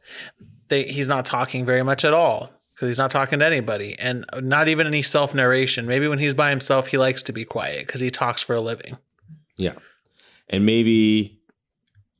they 0.69 0.83
he's 0.83 1.07
not 1.07 1.25
talking 1.25 1.65
very 1.65 1.83
much 1.83 2.05
at 2.05 2.13
all 2.13 2.51
because 2.71 2.89
he's 2.89 2.97
not 2.97 3.11
talking 3.11 3.39
to 3.39 3.45
anybody 3.45 3.95
and 3.99 4.25
not 4.39 4.67
even 4.67 4.87
any 4.87 5.01
self 5.01 5.35
narration. 5.35 5.85
Maybe 5.85 6.07
when 6.07 6.19
he's 6.19 6.33
by 6.33 6.49
himself, 6.49 6.87
he 6.87 6.97
likes 6.97 7.21
to 7.23 7.33
be 7.33 7.45
quiet 7.45 7.85
because 7.85 8.01
he 8.01 8.09
talks 8.09 8.41
for 8.41 8.55
a 8.55 8.61
living. 8.61 8.97
Yeah. 9.57 9.73
And 10.49 10.65
maybe 10.65 11.39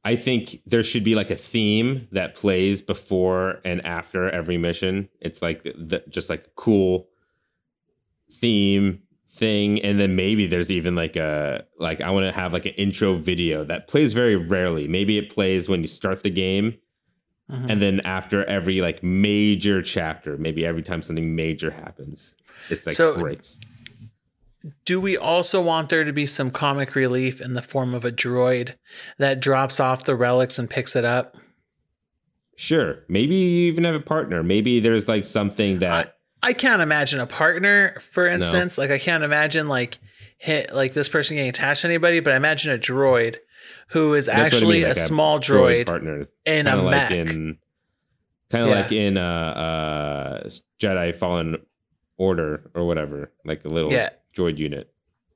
I 0.04 0.16
think 0.16 0.62
there 0.66 0.84
should 0.84 1.04
be 1.04 1.16
like 1.16 1.32
a 1.32 1.36
theme 1.36 2.08
that 2.12 2.36
plays 2.36 2.82
before 2.82 3.60
and 3.64 3.86
after 3.86 4.30
every 4.30 4.58
mission. 4.58 5.10
It's 5.20 5.42
like 5.42 5.64
the, 5.64 6.04
just 6.10 6.30
like 6.30 6.56
cool 6.56 7.08
theme 8.32 9.02
thing 9.34 9.80
and 9.82 10.00
then 10.00 10.16
maybe 10.16 10.46
there's 10.46 10.70
even 10.72 10.94
like 10.96 11.16
a 11.16 11.64
like 11.80 12.02
I 12.02 12.10
want 12.12 12.26
to 12.26 12.32
have 12.38 12.52
like 12.54 12.66
an 12.66 12.74
intro 12.74 13.14
video 13.14 13.64
that 13.64 13.88
plays 13.88 14.14
very 14.14 14.36
rarely. 14.36 14.88
Maybe 14.88 15.18
it 15.18 15.30
plays 15.34 15.70
when 15.70 15.82
you 15.82 15.88
start 15.88 16.22
the 16.24 16.30
game 16.30 16.78
Mhm. 17.50 17.70
and 17.70 17.82
then 17.82 18.00
after 18.02 18.46
every 18.46 18.82
like 18.82 19.02
major 19.04 19.82
chapter, 19.82 20.38
maybe 20.38 20.66
every 20.66 20.84
time 20.84 21.02
something 21.02 21.36
major 21.36 21.72
happens, 21.72 22.36
it's 22.70 22.86
like 22.86 22.96
So- 22.96 23.18
breaks. 23.18 23.60
Do 24.86 25.02
we 25.02 25.18
also 25.18 25.60
want 25.62 25.90
there 25.90 26.04
to 26.04 26.14
be 26.14 26.26
some 26.28 26.52
comic 26.52 26.94
relief 26.94 27.42
in 27.42 27.54
the 27.56 27.62
form 27.64 27.94
of 27.96 28.06
a 28.06 28.12
droid 28.12 28.76
that 29.18 29.40
drops 29.40 29.80
off 29.80 30.04
the 30.06 30.16
relics 30.16 30.60
and 30.60 30.70
picks 30.70 30.96
it 30.96 31.04
up? 31.04 31.36
Sure. 32.58 33.00
Maybe 33.10 33.36
you 33.36 33.72
even 33.72 33.86
have 33.86 33.96
a 33.96 34.00
partner. 34.00 34.44
Maybe 34.44 34.80
there's 34.80 35.08
like 35.08 35.24
something 35.24 35.80
that 35.80 35.92
I 36.08 36.12
can't 36.54 36.82
imagine 36.82 37.20
a 37.20 37.28
partner, 37.28 37.96
for 38.00 38.28
instance. 38.28 38.78
Like 38.78 38.92
I 38.92 38.98
can't 38.98 39.24
imagine 39.24 39.68
like 39.68 40.00
hit 40.38 40.74
like 40.74 40.94
this 40.94 41.08
person 41.08 41.36
getting 41.36 41.50
attached 41.50 41.82
to 41.82 41.88
anybody, 41.88 42.20
but 42.20 42.34
I 42.34 42.36
imagine 42.36 42.72
a 42.74 42.78
droid 42.78 43.38
who 43.90 44.14
is 44.16 44.26
That's 44.26 44.38
what 44.38 44.42
I 44.42 44.46
actually 44.48 44.74
mean, 44.78 44.86
a 44.86 44.88
like 44.90 44.98
small 44.98 45.40
droid, 45.40 45.86
partner, 45.86 46.28
in 46.46 46.66
a 46.68 46.76
like 46.82 46.92
mech. 46.92 47.12
in, 47.12 47.58
kind 48.50 48.64
of 48.64 48.70
Yeah. 48.70 48.82
like 48.82 48.92
in 48.92 49.18
uh, 49.18 49.22
uh, 50.46 50.50
Jedi 50.82 51.14
Fallen 51.16 51.58
Order 52.18 52.72
or 52.74 52.86
whatever, 52.88 53.32
like 53.46 53.64
a 53.66 53.70
little 53.70 53.92
Yeah. 53.92 54.10
droid 54.36 54.58
unit. 54.58 54.92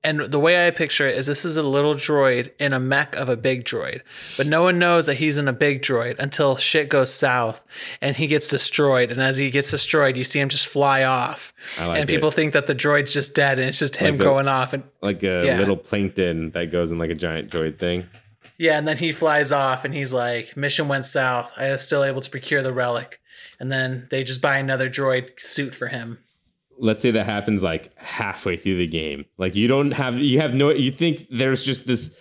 And 0.05 0.19
the 0.21 0.39
way 0.39 0.67
I 0.67 0.71
picture 0.71 1.07
it 1.07 1.17
is 1.17 1.25
this 1.25 1.43
is 1.43 1.57
a 1.57 1.63
little 1.63 1.95
droid 1.95 2.51
in 2.59 2.73
a 2.73 2.79
mech 2.79 3.15
of 3.15 3.27
a 3.27 3.35
big 3.35 3.65
droid. 3.65 4.01
But 4.37 4.45
no 4.47 4.61
one 4.63 4.77
knows 4.79 5.07
that 5.07 5.15
he's 5.15 5.37
in 5.37 5.47
a 5.47 5.53
big 5.53 5.81
droid 5.81 6.19
until 6.19 6.55
shit 6.57 6.87
goes 6.89 7.11
south 7.13 7.63
and 8.01 8.15
he 8.15 8.27
gets 8.27 8.47
destroyed. 8.47 9.11
And 9.11 9.21
as 9.21 9.37
he 9.37 9.49
gets 9.51 9.71
destroyed, 9.71 10.15
you 10.15 10.23
see 10.23 10.39
him 10.39 10.49
just 10.49 10.67
fly 10.67 11.03
off. 11.03 11.51
Like 11.79 11.99
and 12.01 12.07
people 12.07 12.29
think 12.31 12.53
that 12.53 12.67
the 12.67 12.75
droid's 12.75 13.11
just 13.11 13.35
dead 13.35 13.57
and 13.59 13.67
it's 13.67 13.79
just 13.79 13.95
him 13.95 14.11
Like 14.11 14.17
the- 14.19 14.23
going 14.23 14.47
off. 14.47 14.73
And 14.73 14.83
like 15.01 15.23
a 15.23 15.43
Yeah. 15.45 15.57
little 15.57 15.75
plankton 15.77 16.51
that 16.51 16.71
goes 16.71 16.91
in 16.91 16.99
like 16.99 17.09
a 17.09 17.15
giant 17.15 17.49
droid 17.51 17.79
thing. 17.79 18.07
yeah, 18.57 18.77
and 18.77 18.87
then 18.87 18.97
he 18.97 19.11
flies 19.11 19.51
off 19.51 19.83
and 19.85 19.93
he's 19.93 20.13
like, 20.13 20.55
mission 20.55 20.87
went 20.87 21.05
south. 21.05 21.51
I 21.57 21.71
was 21.71 21.81
still 21.81 22.03
able 22.03 22.21
to 22.21 22.29
procure 22.29 22.61
the 22.61 22.71
relic. 22.71 23.19
And 23.59 23.71
then 23.71 24.07
they 24.11 24.23
just 24.23 24.39
buy 24.41 24.57
another 24.59 24.89
droid 24.89 25.39
suit 25.39 25.73
for 25.73 25.87
him. 25.87 26.19
Let's 26.77 27.01
say 27.01 27.11
that 27.11 27.25
happens 27.25 27.63
like 27.63 27.97
halfway 27.97 28.57
through 28.57 28.77
the 28.77 28.87
game. 28.87 29.25
Like 29.37 29.55
you 29.55 29.67
don't 29.67 29.91
have 29.91 30.19
you 30.19 30.39
have 30.39 30.53
no 30.53 30.71
you 30.71 30.91
think 30.91 31.27
there's 31.29 31.63
just 31.63 31.87
this 31.87 32.15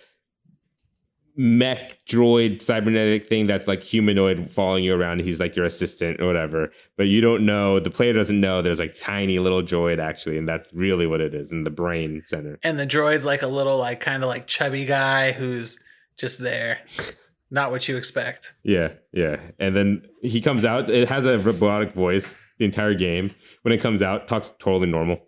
mech 1.37 2.03
droid 2.05 2.61
cybernetic 2.61 3.27
thing 3.27 3.45
that's 3.45 3.67
like 3.67 3.83
humanoid 3.83 4.49
following 4.49 4.83
you 4.83 4.95
around. 4.95 5.19
He's 5.21 5.39
like 5.39 5.55
your 5.55 5.65
assistant 5.65 6.21
or 6.21 6.27
whatever, 6.27 6.71
but 6.97 7.07
you 7.07 7.21
don't 7.21 7.45
know. 7.45 7.79
The 7.79 7.89
player 7.89 8.13
doesn't 8.13 8.39
know 8.39 8.61
there's 8.61 8.79
like 8.79 8.97
tiny 8.97 9.39
little 9.39 9.61
droid 9.61 9.99
actually, 9.99 10.37
and 10.37 10.47
that's 10.47 10.71
really 10.73 11.07
what 11.07 11.21
it 11.21 11.33
is 11.33 11.51
in 11.51 11.63
the 11.63 11.71
brain 11.71 12.21
center. 12.25 12.59
And 12.63 12.79
the 12.79 12.87
droid's 12.87 13.25
like 13.25 13.41
a 13.41 13.47
little, 13.47 13.77
like, 13.77 13.99
kind 13.99 14.23
of 14.23 14.29
like 14.29 14.47
chubby 14.47 14.85
guy 14.85 15.31
who's 15.31 15.79
just 16.17 16.39
there. 16.39 16.79
Not 17.51 17.71
what 17.71 17.87
you 17.87 17.95
expect. 17.95 18.55
Yeah, 18.63 18.93
yeah. 19.11 19.39
And 19.59 19.75
then 19.75 20.07
he 20.21 20.41
comes 20.41 20.65
out. 20.65 20.89
It 20.89 21.07
has 21.09 21.25
a 21.25 21.37
robotic 21.37 21.93
voice 21.93 22.35
the 22.57 22.65
entire 22.65 22.93
game. 22.93 23.31
When 23.61 23.73
it 23.73 23.81
comes 23.81 24.01
out, 24.01 24.27
talks 24.27 24.51
totally 24.59 24.87
normal. 24.87 25.19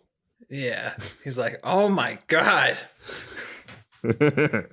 Yeah. 0.49 0.93
He's 1.23 1.37
like, 1.37 1.59
oh 1.63 1.89
my 1.89 2.17
God. 2.27 2.77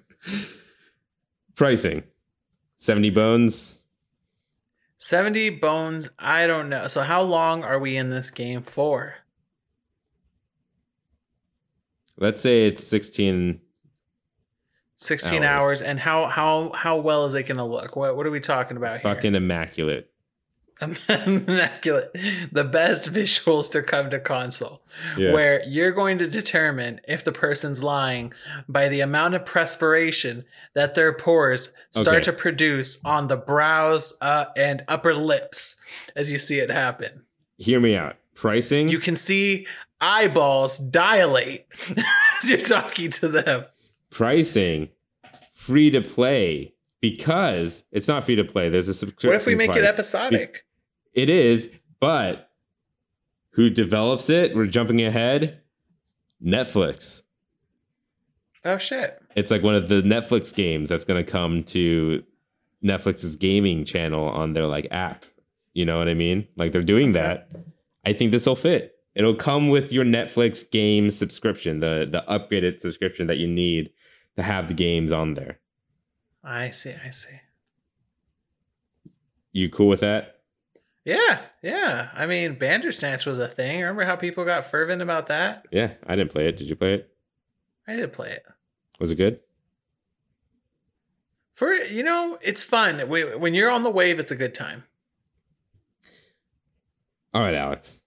Pricing, 1.57 2.03
seventy 2.77 3.11
bones. 3.11 3.81
70 4.97 5.51
bones. 5.51 6.09
I 6.19 6.47
don't 6.47 6.71
know. 6.71 6.89
So, 6.89 7.03
how 7.03 7.21
long 7.21 7.63
are 7.63 7.79
we 7.79 7.95
in 7.97 8.09
this 8.09 8.31
game 8.31 8.63
for? 8.63 9.17
Let's 12.17 12.41
say 12.41 12.67
it's 12.67 12.83
sixteen 12.83 13.61
16 14.97 15.43
Hours. 15.43 15.45
hours. 15.45 15.83
And 15.83 15.99
how 16.01 16.27
how 16.27 16.73
how 16.73 16.97
well 16.97 17.27
is 17.27 17.35
it 17.35 17.43
going 17.45 17.59
to 17.59 17.65
look? 17.65 17.97
What 17.97 18.17
what 18.17 18.27
are 18.27 18.31
we 18.31 18.41
talking 18.41 18.77
about 18.77 19.01
fucking 19.01 19.33
here? 19.33 19.37
Immaculate. 19.43 20.11
The 20.81 22.69
best 22.71 23.13
visuals 23.13 23.71
to 23.73 23.83
come 23.83 24.11
to 24.11 24.19
console. 24.21 24.83
Yeah. 25.17 25.33
Where 25.33 25.63
you're 25.67 25.93
going 25.93 26.19
to 26.19 26.29
determine 26.29 27.01
if 27.09 27.25
the 27.25 27.33
person's 27.33 27.83
lying 27.83 28.33
by 28.69 28.89
the 28.89 29.01
amount 29.01 29.35
of 29.35 29.45
perspiration 29.47 30.45
that 30.75 30.95
their 30.95 31.13
pores 31.13 31.73
start 31.91 32.09
Okay. 32.09 32.21
to 32.25 32.33
produce 32.33 33.03
on 33.05 33.29
the 33.29 33.37
brows 33.37 34.17
uh, 34.21 34.47
and 34.57 34.85
upper 34.89 35.15
lips 35.15 35.81
as 36.17 36.31
you 36.31 36.39
see 36.39 36.59
it 36.59 36.71
happen. 36.71 37.25
Hear 37.57 37.81
me 37.81 37.97
out. 37.97 38.17
Pricing. 38.35 38.89
You 38.89 38.99
can 38.99 39.17
see 39.17 39.67
eyeballs 40.01 40.79
dilate 40.79 41.67
as 42.43 42.51
you're 42.51 42.59
talking 42.59 43.11
to 43.11 43.29
them. 43.29 43.65
pricing 44.11 44.91
free 45.53 45.91
to 45.91 46.01
play 46.03 46.74
because 47.05 47.85
it's 47.93 48.09
not 48.09 48.25
free 48.25 48.35
to 48.35 48.45
play. 48.45 48.71
There's 48.71 48.89
a 48.89 48.95
subscription. 48.95 49.29
What 49.29 49.37
if 49.37 49.47
we 49.47 49.55
make 49.55 49.77
it 49.77 49.85
episodic? 49.85 50.65
It 51.13 51.29
is, 51.29 51.71
but 52.01 52.49
who 53.51 53.69
develops 53.69 54.31
it? 54.31 54.57
We're 54.57 54.65
jumping 54.65 55.03
ahead. 55.03 55.61
Netflix. 56.43 57.25
Oh 58.65 58.79
shit. 58.79 59.21
It's 59.37 59.51
like 59.51 59.63
one 59.63 59.75
of 59.75 59.89
the 59.89 60.01
Netflix 60.01 60.55
games 60.55 60.89
that's 60.89 61.05
going 61.05 61.23
to 61.23 61.31
come 61.31 61.63
to 61.65 62.25
Netflix's 62.83 63.37
gaming 63.37 63.85
channel 63.85 64.27
on 64.27 64.55
their 64.55 64.67
like 64.67 64.89
app. 64.91 65.27
You 65.75 65.85
know 65.85 65.99
what 65.99 66.09
I 66.09 66.15
mean? 66.15 66.49
Like 66.57 66.73
they're 66.73 66.81
doing 66.81 67.13
that. 67.13 67.51
I 68.07 68.15
think 68.15 68.33
this 68.33 68.47
will 68.47 68.57
fit. 68.57 68.95
It'll 69.15 69.35
come 69.35 69.69
with 69.69 69.93
your 69.93 70.07
Netflix 70.07 70.69
game 70.71 71.11
subscription, 71.11 71.81
the 71.81 72.09
the 72.11 72.25
upgraded 72.27 72.81
subscription 72.81 73.27
that 73.27 73.37
you 73.37 73.47
need 73.47 73.91
to 74.37 74.43
have 74.43 74.69
the 74.69 74.75
games 74.75 75.13
on 75.13 75.35
there. 75.35 75.59
I 76.45 76.71
see, 76.71 76.95
I 77.05 77.11
see. 77.11 77.41
You 79.53 79.71
cool 79.71 79.89
with 79.89 80.01
that? 80.01 80.41
Yeah, 81.05 81.41
yeah. 81.63 82.11
I 82.15 82.27
mean, 82.27 82.55
Bandersnatch 82.55 83.27
was 83.27 83.39
a 83.39 83.49
thing. 83.49 83.81
Remember 83.81 84.05
how 84.05 84.17
people 84.17 84.45
got 84.45 84.65
fervent 84.65 85.01
about 85.03 85.29
that? 85.29 85.67
Yeah, 85.71 85.93
I 86.07 86.17
didn't 86.17 86.33
play 86.33 86.49
it. 86.49 86.57
Did 86.57 86.69
you 86.69 86.77
play 86.77 86.95
it? 86.95 87.15
I 87.87 87.95
did 87.95 88.13
play 88.13 88.31
it. 88.31 88.45
Was 88.99 89.13
it 89.13 89.17
good? 89.17 89.41
For 91.53 91.73
you 91.73 92.03
know, 92.03 92.39
it's 92.43 92.65
fun. 92.65 93.01
When 93.09 93.55
you're 93.55 93.71
on 93.71 93.83
the 93.83 93.91
wave, 93.91 94.19
it's 94.19 94.33
a 94.33 94.37
good 94.37 94.55
time. 94.55 94.85
All 97.33 97.43
right, 97.43 97.55
Alex. 97.55 98.03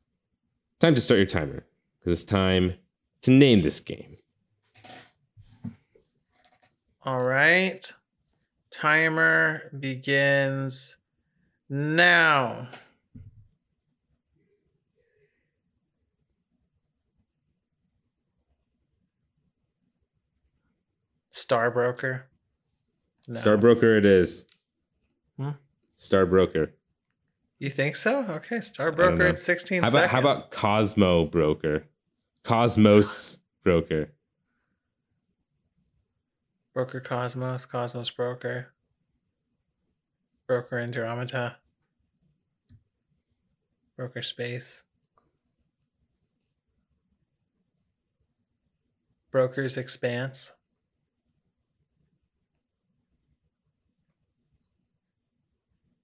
Time 0.79 0.95
to 0.95 1.01
start 1.01 1.17
your 1.17 1.25
timer 1.25 1.65
because 1.99 2.13
it's 2.13 2.29
time 2.29 2.75
to 3.21 3.31
name 3.31 3.61
this 3.61 3.79
game. 3.79 4.15
All 7.03 7.23
right. 7.23 7.93
Timer 8.77 9.71
begins 9.79 10.97
now. 11.67 12.67
Star 21.31 21.71
Broker. 21.71 22.27
No. 23.27 23.35
Star 23.35 23.57
Broker, 23.57 23.97
it 23.97 24.05
is. 24.05 24.45
Hmm? 25.37 25.49
Star 25.95 26.27
Broker. 26.27 26.71
You 27.57 27.71
think 27.71 27.95
so? 27.95 28.27
Okay, 28.29 28.61
Star. 28.61 28.91
Broker 28.91 29.25
at 29.25 29.39
16 29.39 29.81
How 29.81 29.89
about 29.89 29.91
seconds. 29.91 30.11
how 30.11 30.19
about 30.19 30.51
Cosmo 30.51 31.25
Broker? 31.25 31.83
Cosmos 32.43 33.39
Broker. 33.63 34.11
Broker 36.77 36.99
Cosmos, 36.99 37.65
Cosmos 37.65 38.11
Broker, 38.11 38.67
Broker 40.45 40.77
Andromeda, 40.77 41.57
Broker 43.95 44.21
Space, 44.21 44.83
Broker's 49.31 49.75
Expanse, 49.75 50.59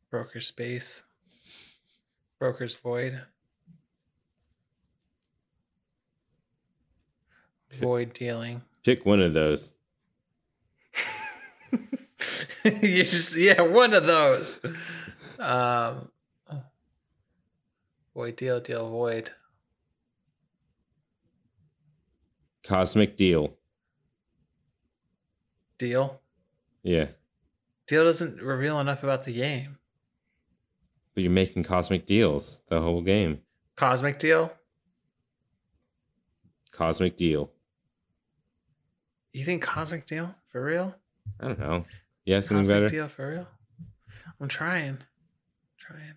Broker 0.10 0.40
Space, 0.40 1.04
Broker's 2.40 2.74
Void, 2.74 3.22
Void 7.74 8.14
Dealing. 8.14 8.64
Pick 8.84 9.06
one 9.06 9.22
of 9.22 9.34
those. 9.34 9.76
you 12.64 13.04
just 13.04 13.36
yeah, 13.36 13.62
one 13.62 13.94
of 13.94 14.06
those. 14.06 14.60
Um, 15.40 16.10
void 18.14 18.36
deal, 18.36 18.60
deal, 18.60 18.90
void. 18.90 19.32
Cosmic 22.64 23.18
Deal. 23.18 23.54
Deal. 25.78 26.22
Yeah. 26.82 27.08
Deal 27.88 28.06
doesn't 28.06 28.42
reveal 28.42 28.80
enough 28.80 29.04
about 29.04 29.26
the 29.26 29.34
game. 29.34 29.78
But 31.14 31.24
you're 31.24 31.32
making 31.32 31.64
cosmic 31.64 32.06
deals 32.06 32.62
the 32.68 32.80
whole 32.80 33.02
game. 33.02 33.40
Cosmic 33.76 34.18
deal. 34.18 34.54
Cosmic 36.72 37.18
Deal. 37.18 37.52
You 39.34 39.44
think 39.44 39.62
cosmic 39.62 40.06
deal 40.06 40.34
for 40.48 40.64
real? 40.64 40.96
I 41.40 41.48
don't 41.48 41.60
know. 41.60 41.84
Yeah, 42.26 42.40
something 42.40 42.58
Cosmic 42.58 42.76
better. 42.76 42.88
deal 42.88 43.08
for 43.08 43.30
real? 43.30 43.48
I'm 44.40 44.48
trying. 44.48 45.00
trying. 45.78 46.16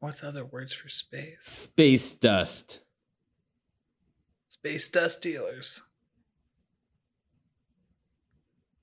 What's 0.00 0.22
other 0.22 0.44
words 0.44 0.72
for 0.72 0.88
space? 0.88 1.42
Space 1.42 2.12
Dust. 2.12 2.82
Space 4.46 4.88
dust 4.88 5.22
dealers. 5.22 5.82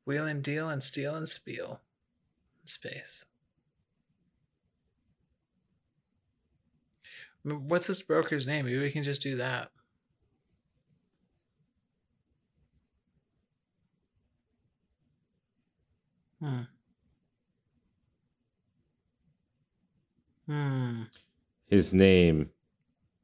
Wheel 0.06 0.26
and 0.26 0.44
deal 0.44 0.68
and 0.70 0.84
steal 0.84 1.16
and 1.16 1.28
spiel. 1.28 1.82
Space. 2.66 3.26
What's 7.46 7.86
this 7.86 8.02
broker's 8.02 8.48
name? 8.48 8.66
Maybe 8.66 8.80
we 8.80 8.92
can 8.92 9.04
just 9.04 9.22
do 9.22 9.36
that. 9.36 9.70
Hmm. 16.42 16.62
Hmm. 20.48 21.04
His 21.68 21.94
name, 21.94 22.50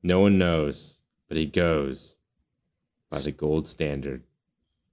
no 0.04 0.20
one 0.20 0.38
knows, 0.38 1.02
but 1.28 1.38
he 1.38 1.48
goes 1.48 2.18
by 3.10 3.20
the 3.20 3.32
gold 3.32 3.68
standard. 3.68 4.24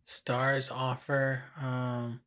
Stars 0.05 0.71
offer. 0.71 1.45
Um. 1.61 2.21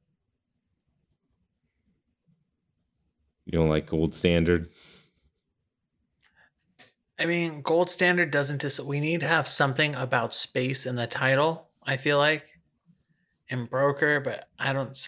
You 3.45 3.53
don't 3.53 3.69
like 3.69 3.87
gold 3.87 4.13
standard? 4.13 4.69
I 7.21 7.25
mean, 7.25 7.61
gold 7.61 7.91
standard 7.91 8.31
doesn't 8.31 8.61
just. 8.61 8.83
We 8.83 8.99
need 8.99 9.19
to 9.19 9.27
have 9.27 9.47
something 9.47 9.93
about 9.93 10.33
space 10.33 10.87
in 10.87 10.95
the 10.95 11.05
title. 11.05 11.67
I 11.85 11.97
feel 11.97 12.17
like, 12.17 12.59
and 13.47 13.69
broker, 13.69 14.19
but 14.19 14.49
I 14.57 14.73
don't. 14.73 15.07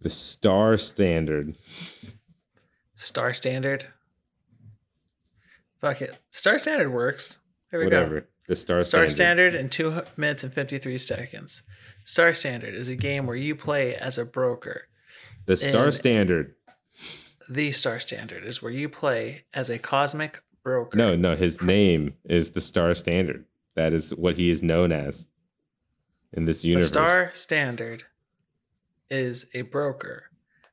The 0.00 0.10
star 0.10 0.76
standard. 0.76 1.54
Star 2.96 3.32
standard. 3.32 3.86
Fuck 5.84 6.00
it. 6.02 6.16
Star 6.30 6.58
standard 6.58 6.90
works. 6.90 7.40
There 7.70 7.80
we 7.80 7.86
Whatever. 7.86 8.20
go. 8.20 8.26
The 8.48 8.56
star, 8.56 8.80
Standard. 8.82 9.10
Star 9.10 9.16
standard. 9.16 9.52
standard 9.52 9.54
in 9.60 9.68
two 9.68 10.02
minutes 10.16 10.42
and 10.44 10.52
fifty 10.52 10.78
three 10.78 10.96
seconds. 10.98 11.62
Star 12.04 12.32
standard 12.32 12.74
is 12.74 12.88
a 12.88 12.96
game 12.96 13.26
where 13.26 13.36
you 13.36 13.54
play 13.54 13.94
as 13.94 14.16
a 14.18 14.24
broker. 14.24 14.88
The 15.46 15.56
star 15.56 15.84
and- 15.84 15.94
standard. 15.94 16.54
The 17.48 17.72
star 17.72 18.00
standard 18.00 18.44
is 18.44 18.62
where 18.62 18.72
you 18.72 18.88
play 18.88 19.44
as 19.52 19.68
a 19.68 19.78
cosmic 19.78 20.42
broker. 20.62 20.96
No, 20.96 21.14
no, 21.16 21.36
his 21.36 21.60
name 21.60 22.14
is 22.24 22.52
the 22.52 22.60
star 22.62 22.94
standard. 22.94 23.44
That 23.74 23.92
is 23.92 24.14
what 24.14 24.36
he 24.36 24.48
is 24.48 24.62
known 24.62 24.90
as 24.92 25.26
in 26.32 26.46
this 26.46 26.62
The 26.62 26.68
universe. 26.68 26.88
Star 26.88 27.30
Standard 27.34 28.04
is 29.10 29.46
a 29.52 29.62
broker 29.62 30.30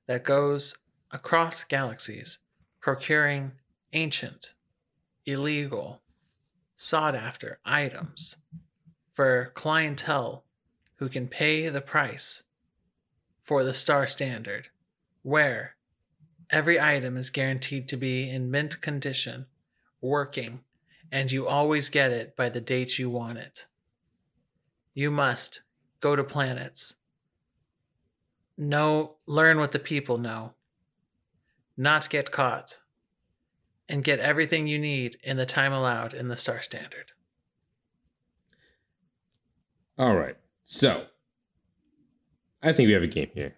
that 0.08 0.24
goes 0.24 0.78
across 1.12 1.64
galaxies 1.66 2.40
procuring 2.80 3.52
ancient, 3.92 4.54
illegal, 5.32 6.02
sought 6.76 7.16
after 7.16 7.60
items 7.66 8.38
for 9.12 9.52
clientele 9.54 10.44
who 10.96 11.10
can 11.10 11.28
pay 11.28 11.70
the 11.70 11.82
price 11.82 12.44
for 13.42 13.64
the 13.64 13.74
Star 13.74 14.08
Standard, 14.08 14.70
where 15.24 15.76
every 16.50 16.80
item 16.80 17.18
is 17.18 17.30
guaranteed 17.30 17.88
to 17.88 17.98
be 17.98 18.30
in 18.30 18.52
mint 18.52 18.82
condition, 18.82 19.48
working, 20.00 20.62
and 21.12 21.32
you 21.32 21.48
always 21.48 21.90
get 21.90 22.12
it 22.12 22.36
by 22.36 22.50
the 22.50 22.62
date 22.62 23.00
you 23.00 23.10
want 23.10 23.38
it. 23.38 23.68
You 24.94 25.12
must 25.12 25.64
go 26.00 26.16
to 26.16 26.24
planets. 26.24 26.96
Know, 28.58 29.18
learn 29.26 29.60
what 29.60 29.72
the 29.72 29.80
people 29.80 30.18
know. 30.18 30.54
Not 31.78 32.10
get 32.10 32.32
caught. 32.32 32.80
And 33.92 34.04
get 34.06 34.20
everything 34.20 34.68
you 34.68 34.80
need 34.80 35.18
in 35.22 35.36
the 35.38 35.46
time 35.46 35.74
allowed 35.74 36.14
in 36.14 36.30
the 36.30 36.38
Star 36.38 36.62
Standard. 36.62 37.12
All 40.00 40.16
right. 40.16 40.38
So, 40.64 41.06
I 42.64 42.72
think 42.72 42.88
we 42.88 42.94
have 42.94 43.04
a 43.04 43.08
game 43.08 43.30
here. 43.34 43.54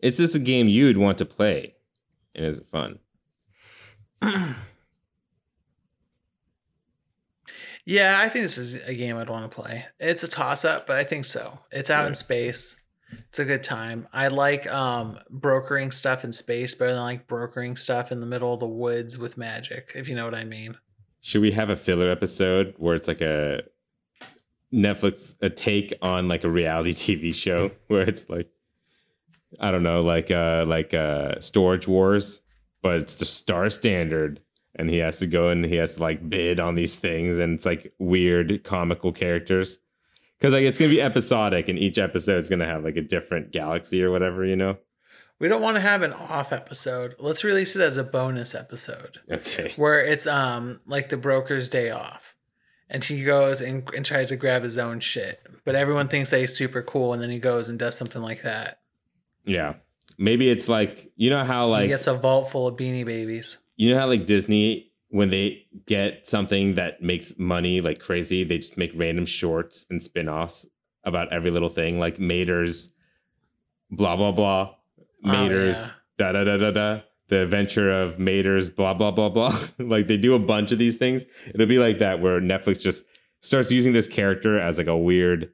Is 0.00 0.16
this 0.16 0.34
a 0.34 0.38
game 0.40 0.68
you'd 0.68 0.96
want 0.96 1.18
to 1.18 1.24
play? 1.26 1.74
And 2.34 2.46
is 2.46 2.56
it 2.58 2.66
fun? 2.66 2.98
Yeah, 7.84 8.18
I 8.20 8.28
think 8.28 8.44
this 8.44 8.58
is 8.58 8.76
a 8.86 8.94
game 8.94 9.16
I'd 9.16 9.28
want 9.28 9.50
to 9.50 9.54
play. 9.60 9.86
It's 9.98 10.22
a 10.22 10.28
toss 10.28 10.64
up, 10.64 10.86
but 10.86 10.96
I 10.96 11.02
think 11.02 11.24
so. 11.24 11.58
It's 11.72 11.90
out 11.90 12.02
Yeah. 12.02 12.08
in 12.08 12.14
space. 12.14 12.76
It's 13.28 13.38
a 13.38 13.44
good 13.44 13.62
time. 13.62 14.08
I 14.12 14.28
like 14.28 14.70
um, 14.70 15.18
brokering 15.30 15.90
stuff 15.90 16.24
in 16.24 16.32
space 16.32 16.74
better 16.74 16.92
than 16.92 17.02
like 17.02 17.26
brokering 17.26 17.76
stuff 17.76 18.12
in 18.12 18.20
the 18.20 18.26
middle 18.26 18.54
of 18.54 18.60
the 18.60 18.66
woods 18.66 19.18
with 19.18 19.38
magic, 19.38 19.92
if 19.94 20.08
you 20.08 20.14
know 20.14 20.24
what 20.24 20.34
I 20.34 20.44
mean. 20.44 20.76
Should 21.20 21.42
we 21.42 21.52
have 21.52 21.70
a 21.70 21.76
filler 21.76 22.10
episode 22.10 22.74
where 22.78 22.94
it's 22.94 23.08
like 23.08 23.20
a 23.20 23.62
Netflix 24.72 25.36
a 25.40 25.50
take 25.50 25.92
on 26.02 26.28
like 26.28 26.44
a 26.44 26.50
reality 26.50 26.92
TV 26.92 27.34
show 27.34 27.70
where 27.88 28.02
it's 28.02 28.28
like 28.28 28.50
I 29.60 29.70
don't 29.70 29.82
know, 29.82 30.02
like 30.02 30.30
uh 30.30 30.64
like 30.66 30.94
uh 30.94 31.38
Storage 31.40 31.86
Wars, 31.86 32.40
but 32.82 32.96
it's 32.96 33.14
the 33.16 33.24
Star 33.24 33.68
Standard 33.68 34.40
and 34.74 34.88
he 34.88 34.98
has 34.98 35.18
to 35.18 35.26
go 35.26 35.48
and 35.48 35.64
he 35.64 35.76
has 35.76 35.96
to 35.96 36.02
like 36.02 36.28
bid 36.28 36.58
on 36.58 36.74
these 36.74 36.96
things, 36.96 37.38
and 37.38 37.54
it's 37.54 37.66
like 37.66 37.92
weird 37.98 38.64
comical 38.64 39.12
characters. 39.12 39.78
Because 40.42 40.54
like 40.54 40.64
it's 40.64 40.76
gonna 40.76 40.90
be 40.90 41.00
episodic, 41.00 41.68
and 41.68 41.78
each 41.78 41.98
episode 41.98 42.38
is 42.38 42.48
gonna 42.48 42.66
have 42.66 42.82
like 42.82 42.96
a 42.96 43.00
different 43.00 43.52
galaxy 43.52 44.02
or 44.02 44.10
whatever, 44.10 44.44
you 44.44 44.56
know. 44.56 44.76
We 45.38 45.46
don't 45.46 45.62
want 45.62 45.76
to 45.76 45.80
have 45.80 46.02
an 46.02 46.12
off 46.12 46.52
episode. 46.52 47.14
Let's 47.20 47.44
release 47.44 47.76
it 47.76 47.82
as 47.82 47.96
a 47.96 48.02
bonus 48.02 48.52
episode 48.54 49.18
Okay. 49.30 49.72
where 49.76 50.00
it's 50.00 50.26
um 50.26 50.80
like 50.84 51.10
the 51.10 51.16
broker's 51.16 51.68
day 51.68 51.90
off. 51.90 52.34
And 52.90 53.02
he 53.04 53.22
goes 53.24 53.60
and, 53.60 53.88
and 53.96 54.04
tries 54.04 54.28
to 54.30 54.36
grab 54.36 54.64
his 54.64 54.78
own 54.78 54.98
shit. 55.00 55.40
But 55.64 55.76
everyone 55.76 56.08
thinks 56.08 56.30
that 56.30 56.40
he's 56.40 56.54
super 56.56 56.82
cool 56.82 57.12
and 57.12 57.22
then 57.22 57.30
he 57.30 57.38
goes 57.38 57.68
and 57.68 57.78
does 57.78 57.96
something 57.96 58.20
like 58.20 58.42
that. 58.42 58.80
Yeah. 59.46 59.74
Maybe 60.18 60.50
it's 60.50 60.68
like 60.68 61.10
you 61.16 61.30
know 61.30 61.44
how 61.44 61.66
he 61.66 61.72
like 61.72 61.88
gets 61.88 62.08
a 62.08 62.14
vault 62.14 62.50
full 62.50 62.66
of 62.66 62.76
beanie 62.76 63.04
babies. 63.06 63.58
you 63.76 63.90
know 63.94 63.98
how 64.00 64.08
like 64.08 64.26
Disney 64.26 64.91
when 65.12 65.28
they 65.28 65.66
get 65.84 66.26
something 66.26 66.74
that 66.76 67.02
makes 67.02 67.38
money 67.38 67.82
like 67.82 67.98
crazy, 67.98 68.44
they 68.44 68.56
just 68.56 68.78
make 68.78 68.92
random 68.94 69.26
shorts 69.26 69.84
and 69.90 70.00
spin-offs 70.00 70.66
about 71.04 71.30
every 71.30 71.50
little 71.50 71.68
thing, 71.68 72.00
like 72.00 72.18
Mater's 72.18 72.88
blah 73.90 74.16
blah 74.16 74.32
blah. 74.32 74.74
Oh, 75.24 75.28
Mater's 75.30 75.92
da 76.16 76.32
da 76.32 76.44
da 76.44 76.56
da 76.56 76.70
da. 76.70 77.00
The 77.28 77.42
adventure 77.42 77.92
of 77.92 78.18
Mater's 78.18 78.70
blah 78.70 78.94
blah 78.94 79.10
blah 79.10 79.28
blah. 79.28 79.54
like 79.78 80.06
they 80.06 80.16
do 80.16 80.34
a 80.34 80.38
bunch 80.38 80.72
of 80.72 80.78
these 80.78 80.96
things. 80.96 81.26
It'll 81.54 81.66
be 81.66 81.78
like 81.78 81.98
that 81.98 82.22
where 82.22 82.40
Netflix 82.40 82.80
just 82.80 83.04
starts 83.42 83.70
using 83.70 83.92
this 83.92 84.08
character 84.08 84.58
as 84.58 84.78
like 84.78 84.86
a 84.86 84.96
weird 84.96 85.50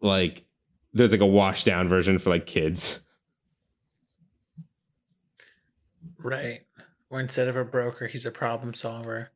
like 0.00 0.46
there's 0.94 1.12
like 1.12 1.20
a 1.20 1.26
washed 1.26 1.66
down 1.66 1.88
version 1.88 2.18
for 2.18 2.30
like 2.30 2.46
kids. 2.46 3.00
Right. 6.18 6.62
Or 7.14 7.20
instead 7.20 7.46
of 7.46 7.54
a 7.54 7.64
broker, 7.64 8.08
he's 8.08 8.26
a 8.26 8.32
problem 8.32 8.74
solver. 8.74 9.30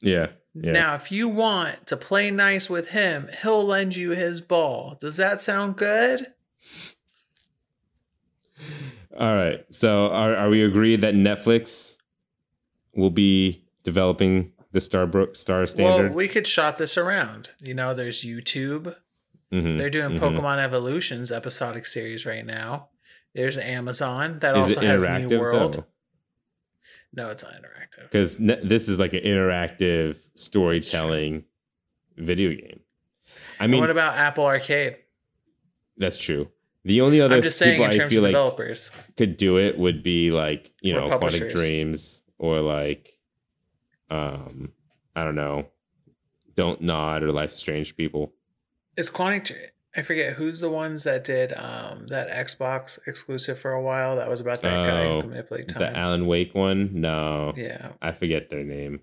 Yeah. 0.00 0.28
Yeah. 0.54 0.72
Now, 0.72 0.94
if 0.94 1.12
you 1.12 1.28
want 1.28 1.86
to 1.88 1.94
play 1.94 2.30
nice 2.30 2.70
with 2.70 2.88
him, 2.92 3.28
he'll 3.42 3.62
lend 3.62 3.96
you 3.96 4.12
his 4.12 4.40
ball. 4.40 4.96
Does 4.98 5.18
that 5.18 5.42
sound 5.42 5.76
good? 5.76 6.28
All 9.18 9.34
right. 9.36 9.62
So 9.68 10.06
are 10.10 10.34
are 10.36 10.48
we 10.48 10.64
agreed 10.64 11.02
that 11.02 11.12
Netflix 11.14 11.98
will 12.94 13.10
be 13.10 13.62
developing 13.82 14.52
the 14.72 14.80
Star 14.80 15.06
Bro- 15.06 15.34
Star 15.34 15.66
standard? 15.66 16.08
Well, 16.08 16.16
we 16.16 16.28
could 16.28 16.46
shop 16.46 16.78
this 16.78 16.96
around. 16.96 17.50
You 17.60 17.74
know, 17.74 17.92
there's 17.92 18.24
YouTube. 18.24 18.96
Mhm, 19.52 19.76
They're 19.76 19.90
doing 19.90 20.18
mhm. 20.18 20.20
Pokemon 20.20 20.60
Evolutions 20.64 21.30
episodic 21.30 21.84
series 21.84 22.24
right 22.24 22.46
now. 22.46 22.88
There's 23.34 23.58
Amazon 23.58 24.38
that 24.38 24.56
Is 24.56 24.64
also 24.76 24.80
has 24.80 25.04
New 25.28 25.38
World. 25.38 25.74
though? 25.74 25.86
No, 27.12 27.30
it's 27.30 27.42
not 27.42 27.52
interactive. 27.54 28.02
Because 28.02 28.38
ne- 28.38 28.60
this 28.62 28.88
is 28.88 28.98
like 28.98 29.14
an 29.14 29.22
interactive 29.24 30.18
storytelling 30.34 31.44
video 32.16 32.50
game. 32.50 32.80
I 33.58 33.64
And 33.64 33.72
mean, 33.72 33.80
what 33.80 33.90
about 33.90 34.14
Apple 34.16 34.44
Arcade? 34.44 34.96
that's 35.96 36.18
true. 36.18 36.48
The 36.84 37.00
only 37.00 37.20
other 37.20 37.50
saying 37.50 37.72
people 37.74 37.84
in 37.86 37.90
I 37.90 37.96
terms 37.96 38.10
feel 38.10 38.18
of 38.20 38.22
like 38.24 38.32
developers. 38.32 38.90
could 39.16 39.36
do 39.36 39.58
it 39.58 39.76
would 39.78 40.02
be 40.02 40.30
like 40.30 40.72
you 40.80 40.96
Or 40.96 41.08
know 41.10 41.18
Quantic. 41.18 41.50
Dreams 41.50 42.22
or 42.38 42.60
like 42.60 43.18
um 44.10 44.72
I 45.16 45.24
don't 45.24 45.34
know, 45.34 45.66
Don't 46.54 46.80
Nod 46.80 47.22
or 47.24 47.32
Life 47.32 47.52
Strange 47.52 47.96
people. 47.96 48.32
Is 48.96 49.10
Quantic 49.10 49.70
I 49.96 50.02
forget 50.02 50.34
who's 50.34 50.60
the 50.60 50.70
ones 50.70 51.04
that 51.04 51.24
did 51.24 51.52
um 51.54 52.08
that 52.08 52.28
Xbox 52.28 52.98
exclusive 53.06 53.58
for 53.58 53.72
a 53.72 53.82
while 53.82 54.16
that 54.16 54.28
was 54.28 54.40
about 54.40 54.62
that 54.62 54.86
guy 54.86 55.04
who 55.04 55.10
Oh, 55.10 55.22
manipulate 55.22 55.68
time. 55.68 55.80
The 55.80 55.98
Alan 55.98 56.26
Wake 56.26 56.54
one? 56.54 56.90
No, 57.00 57.52
yeah. 57.56 57.92
I 58.00 58.12
forget 58.12 58.50
their 58.50 58.64
name. 58.64 59.00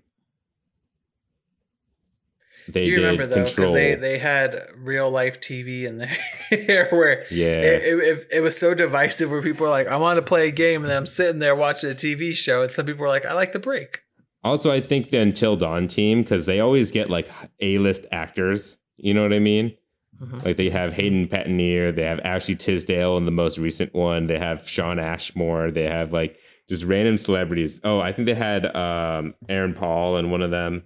They 2.68 2.84
you 2.86 2.96
did 2.96 3.02
remember 3.02 3.26
though, 3.26 3.44
because 3.44 3.72
they, 3.72 3.94
they 3.94 4.18
had 4.18 4.60
real 4.76 5.08
life 5.08 5.40
TV 5.40 5.84
in 5.84 5.98
there 6.50 6.88
where 6.90 7.24
yeah, 7.30 7.62
it, 7.62 7.82
it, 7.84 8.26
it, 8.32 8.40
was 8.40 8.58
so 8.58 8.74
divisive 8.74 9.30
where 9.30 9.42
people 9.42 9.66
were 9.66 9.70
like, 9.70 9.86
I 9.86 9.96
want 9.96 10.16
to 10.16 10.22
play 10.22 10.48
a 10.48 10.52
game, 10.52 10.82
and 10.82 10.90
then 10.90 10.96
I'm 10.96 11.06
sitting 11.06 11.38
there 11.38 11.54
watching 11.54 11.90
a 11.90 11.94
TV 11.94 12.34
show, 12.34 12.62
and 12.62 12.72
some 12.72 12.84
people 12.86 13.02
were 13.02 13.08
like, 13.08 13.24
I 13.24 13.34
like 13.34 13.52
the 13.52 13.60
break. 13.60 14.02
Also, 14.42 14.72
I 14.72 14.80
think 14.80 15.10
the 15.10 15.18
Until 15.18 15.56
Dawn 15.56 15.86
team 15.86 16.22
because 16.22 16.46
they 16.46 16.58
always 16.58 16.90
get 16.90 17.08
like 17.08 17.28
A-list 17.60 18.06
actors. 18.10 18.78
You 18.96 19.14
know 19.14 19.22
what 19.22 19.32
I 19.32 19.38
mean? 19.38 19.76
Mhm. 20.20 20.44
Like 20.44 20.56
they 20.56 20.70
have 20.70 20.92
Hayden 20.92 21.28
Panettiere, 21.28 21.94
they 21.94 22.04
have 22.04 22.20
Ashley 22.20 22.54
Tisdale 22.54 23.16
in 23.18 23.24
the 23.24 23.30
most 23.30 23.58
recent 23.58 23.94
one. 23.94 24.26
They 24.26 24.38
have 24.38 24.68
Shawn 24.68 24.98
Ashmore. 24.98 25.70
They 25.70 25.84
have 25.84 26.12
like 26.12 26.38
just 26.68 26.84
random 26.84 27.18
celebrities. 27.18 27.80
Oh, 27.84 28.00
I 28.00 28.12
think 28.12 28.26
they 28.26 28.34
had 28.34 28.74
um, 28.74 29.34
Aaron 29.48 29.74
Paul 29.74 30.16
in 30.16 30.30
one 30.30 30.42
of 30.42 30.50
them. 30.50 30.84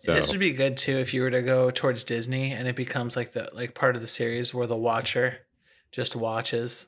So 0.00 0.14
This 0.14 0.30
would 0.30 0.40
be 0.40 0.52
good 0.52 0.76
too 0.76 0.96
if 0.96 1.14
you 1.14 1.22
were 1.22 1.30
to 1.30 1.42
go 1.42 1.70
towards 1.70 2.02
Disney 2.02 2.50
and 2.50 2.66
it 2.66 2.74
becomes 2.74 3.14
like 3.14 3.32
the 3.32 3.48
like 3.52 3.74
part 3.74 3.94
of 3.94 4.00
the 4.00 4.08
series 4.08 4.52
where 4.52 4.66
the 4.66 4.76
watcher 4.76 5.38
just 5.92 6.16
watches. 6.16 6.86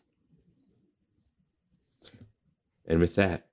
And 2.87 2.99
with 2.99 3.15
that, 3.15 3.47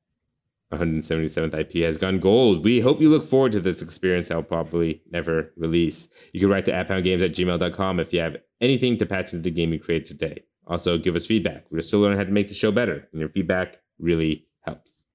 177th 0.71 1.53
IP 1.53 1.83
has 1.83 1.97
gone 1.97 2.19
gold. 2.19 2.63
We 2.63 2.79
hope 2.79 3.01
you 3.01 3.09
look 3.09 3.25
forward 3.25 3.51
to 3.53 3.59
this 3.59 3.81
experience 3.81 4.29
that 4.29 4.35
will 4.35 4.43
probably 4.43 5.01
never 5.11 5.51
release. 5.57 6.07
You 6.33 6.39
can 6.39 6.49
write 6.49 6.65
to 6.65 6.71
apphoundgames 6.71 7.23
at 7.23 7.31
gmail.com 7.31 7.99
if 7.99 8.13
you 8.13 8.19
have 8.21 8.37
anything 8.61 8.97
to 8.97 9.05
patch 9.05 9.33
into 9.33 9.43
the 9.43 9.51
game 9.51 9.73
you 9.73 9.79
created 9.79 10.07
today. 10.07 10.43
Also, 10.67 10.97
give 10.97 11.15
us 11.15 11.25
feedback. 11.25 11.65
We're 11.69 11.81
still 11.81 11.99
learning 11.99 12.19
how 12.19 12.23
to 12.23 12.31
make 12.31 12.47
the 12.47 12.53
show 12.53 12.71
better, 12.71 13.07
and 13.11 13.19
your 13.19 13.29
feedback 13.29 13.79
really 13.99 14.47
helps. 14.61 15.05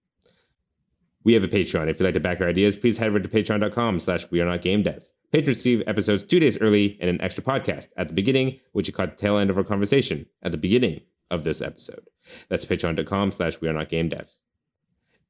We 1.25 1.33
have 1.33 1.43
a 1.43 1.49
Patreon. 1.49 1.89
If 1.89 1.99
you'd 1.99 2.05
like 2.07 2.15
to 2.15 2.21
back 2.21 2.41
our 2.41 2.49
ideas, 2.49 2.77
please 2.77 2.99
head 2.99 3.09
over 3.09 3.19
to 3.19 3.29
patreon.com 3.29 3.99
slash 3.99 4.31
we 4.31 4.41
are 4.41 4.45
not 4.45 4.63
game 4.63 4.85
devs. 4.85 5.11
Patrons 5.33 5.59
receive 5.59 5.83
episodes 5.87 6.23
two 6.23 6.39
days 6.39 6.61
early 6.61 6.97
and 7.01 7.11
an 7.11 7.21
extra 7.21 7.43
podcast 7.43 7.89
at 7.97 8.09
the 8.09 8.15
beginning, 8.15 8.61
which 8.73 8.87
you 8.87 8.95
caught 8.95 9.17
the 9.17 9.21
tail 9.21 9.37
end 9.37 9.51
of 9.51 9.59
our 9.59 9.65
conversation 9.65 10.27
at 10.43 10.53
the 10.53 10.59
beginning 10.59 11.01
of 11.31 11.43
this 11.43 11.61
episode. 11.61 12.09
That's 12.49 12.65
patreon.com 12.65 13.33
slash 13.33 13.61
we 13.61 13.69
are 13.69 13.73
not 13.73 13.89
game 13.89 14.09
devs. 14.09 14.43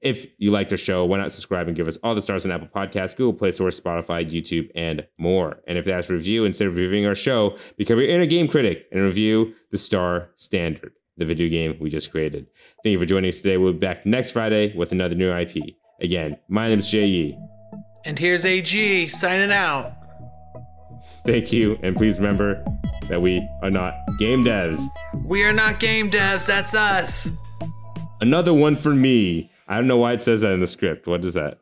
If 0.07 0.25
you 0.39 0.53
like 0.53 0.69
the 0.69 0.77
show, 0.77 1.05
why 1.05 1.19
not 1.19 1.33
subscribe 1.33 1.67
and 1.67 1.77
give 1.77 1.89
us 1.89 1.99
all 2.05 2.15
the 2.15 2.23
stars 2.23 2.45
on 2.45 2.53
Apple 2.53 2.69
Podcasts, 2.69 3.17
Google 3.17 3.33
Play 3.33 3.51
Store, 3.51 3.71
Spotify, 3.71 4.25
YouTube, 4.25 4.71
and 4.77 5.05
more. 5.19 5.59
And 5.67 5.77
if 5.77 5.85
that's 5.85 6.09
review, 6.09 6.45
instead 6.45 6.69
of 6.69 6.77
reviewing 6.77 7.07
our 7.07 7.17
show, 7.17 7.57
become 7.77 7.99
your 7.99 8.09
inner 8.09 8.25
game 8.25 8.47
critic 8.47 8.87
and 8.93 9.03
review 9.03 9.53
the 9.73 9.79
Star 9.79 10.31
Standard, 10.37 10.93
the 11.17 11.25
video 11.25 11.49
game 11.49 11.77
we 11.81 11.91
just 11.91 12.13
created. 12.13 12.47
Thank 12.85 12.93
you 12.93 13.01
for 13.01 13.05
joining 13.05 13.31
us 13.31 13.39
today. 13.39 13.57
We'll 13.57 13.73
be 13.73 13.81
back 13.81 14.07
next 14.07 14.31
Friday 14.31 14.77
with 14.77 14.93
another 14.93 15.17
new 15.17 15.33
IP. 15.33 15.57
Again, 16.01 16.39
my 16.49 16.69
name 16.69 16.79
is 16.79 16.89
Jay 16.89 17.07
Yee. 17.07 17.39
And 18.05 18.17
here's 18.17 18.47
AG 18.47 19.09
signing 19.09 19.51
out. 19.51 19.93
Thank 21.25 21.53
you, 21.53 21.81
and 21.83 21.97
please 21.97 22.17
remember 22.21 22.65
that 23.09 23.21
we 23.21 23.45
are 23.61 23.73
not 23.73 23.93
game 24.21 24.45
devs. 24.45 24.81
We 25.25 25.43
are 25.45 25.53
not 25.53 25.81
game 25.81 26.11
devs, 26.11 26.47
that's 26.47 26.77
us. 26.77 27.29
Another 28.21 28.55
one 28.55 28.77
for 28.77 28.95
me. 28.95 29.51
I 29.69 29.77
don't 29.77 29.87
know 29.87 29.97
why 29.97 30.13
it 30.13 30.23
says 30.23 30.43
that 30.43 30.53
in 30.53 30.61
the 30.61 30.67
script. 30.67 31.07
What 31.07 31.25
is 31.25 31.35
that? 31.35 31.59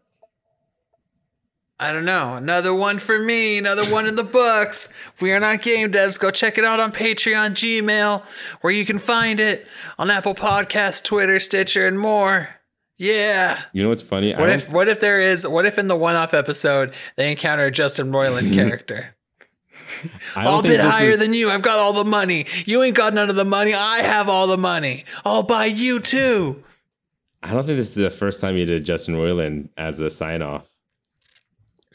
I 1.80 1.92
don't 1.92 2.04
know. 2.04 2.36
Another 2.36 2.72
one 2.72 2.98
for 2.98 3.18
me, 3.18 3.58
another 3.58 3.84
one 3.90 4.06
in 4.06 4.14
the 4.14 4.22
books. 4.22 4.88
We 5.20 5.32
are 5.32 5.40
not 5.40 5.60
game 5.60 5.90
devs. 5.90 6.20
Go 6.20 6.30
check 6.30 6.56
it 6.56 6.64
out 6.64 6.78
on 6.78 6.92
Patreon, 6.92 7.50
Gmail, 7.50 8.22
where 8.60 8.72
you 8.72 8.84
can 8.86 8.98
find 8.98 9.40
it 9.40 9.66
on 9.98 10.08
Apple 10.10 10.34
Podcasts, 10.36 11.02
Twitter, 11.02 11.40
Stitcher, 11.40 11.86
and 11.86 11.98
more. 11.98 12.48
Yeah. 12.96 13.60
You 13.72 13.82
know 13.82 13.88
what's 13.88 14.02
funny? 14.02 14.32
What 14.34 14.50
if 14.50 14.70
what 14.70 14.88
if 14.88 15.00
there 15.00 15.20
is 15.20 15.46
what 15.46 15.66
if 15.66 15.78
in 15.78 15.88
the 15.88 15.96
one 15.96 16.14
off 16.14 16.32
episode 16.32 16.94
they 17.16 17.30
encounter 17.30 17.64
a 17.64 17.70
Justin 17.72 18.12
Roiland 18.12 18.54
character? 18.54 19.16
I'll 20.36 20.62
bid 20.62 20.80
higher 20.80 21.10
is- 21.10 21.18
than 21.18 21.34
you. 21.34 21.50
I've 21.50 21.62
got 21.62 21.80
all 21.80 21.92
the 21.92 22.04
money. 22.04 22.46
You 22.66 22.82
ain't 22.84 22.96
got 22.96 23.14
none 23.14 23.30
of 23.30 23.36
the 23.36 23.44
money. 23.44 23.74
I 23.74 23.98
have 23.98 24.28
all 24.28 24.46
the 24.46 24.56
money. 24.58 25.04
I'll 25.24 25.42
buy 25.42 25.64
you 25.66 25.98
too. 25.98 26.62
I 27.44 27.52
don't 27.52 27.62
think 27.64 27.76
this 27.76 27.90
is 27.90 27.94
the 27.94 28.11
first 28.11 28.40
time 28.40 28.57
you 28.57 28.64
did 28.64 28.85
Justin 28.85 29.14
Roiland 29.16 29.68
as 29.76 30.00
a 30.00 30.09
sign 30.09 30.40
off. 30.42 30.66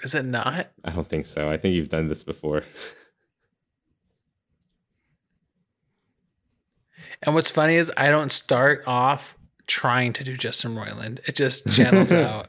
Is 0.04 0.14
it 0.16 0.24
not? 0.24 0.70
I 0.86 0.92
don't 0.92 1.08
think 1.08 1.26
so. 1.26 1.50
I 1.50 1.58
think 1.58 1.76
you've 1.76 1.90
done 1.90 2.08
this 2.08 2.24
before. 2.24 2.64
And 7.24 7.36
what's 7.36 7.52
funny 7.52 7.76
is 7.76 7.92
I 7.98 8.10
don't 8.10 8.32
start 8.32 8.84
off 8.88 9.38
trying 9.68 10.14
to 10.14 10.24
do 10.24 10.38
Justin 10.38 10.76
Roiland. 10.76 11.20
It 11.28 11.36
just 11.36 11.70
channels 11.76 12.14
out. 12.14 12.48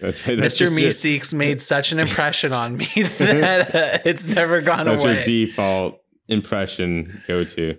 That's 0.00 0.26
right. 0.26 0.36
That's 0.38 0.54
Mr. 0.56 0.58
just 0.58 0.78
your- 0.78 0.90
Meeseeks 0.90 1.32
made 1.34 1.60
such 1.60 1.92
an 1.92 2.00
impression 2.00 2.52
on 2.52 2.76
me 2.76 2.84
that 3.18 3.74
uh, 3.74 3.98
it's 4.04 4.26
never 4.26 4.60
gone 4.60 4.86
That's 4.86 5.04
away. 5.04 5.14
your 5.14 5.24
default 5.24 6.02
impression 6.28 7.22
go 7.26 7.44
to. 7.44 7.78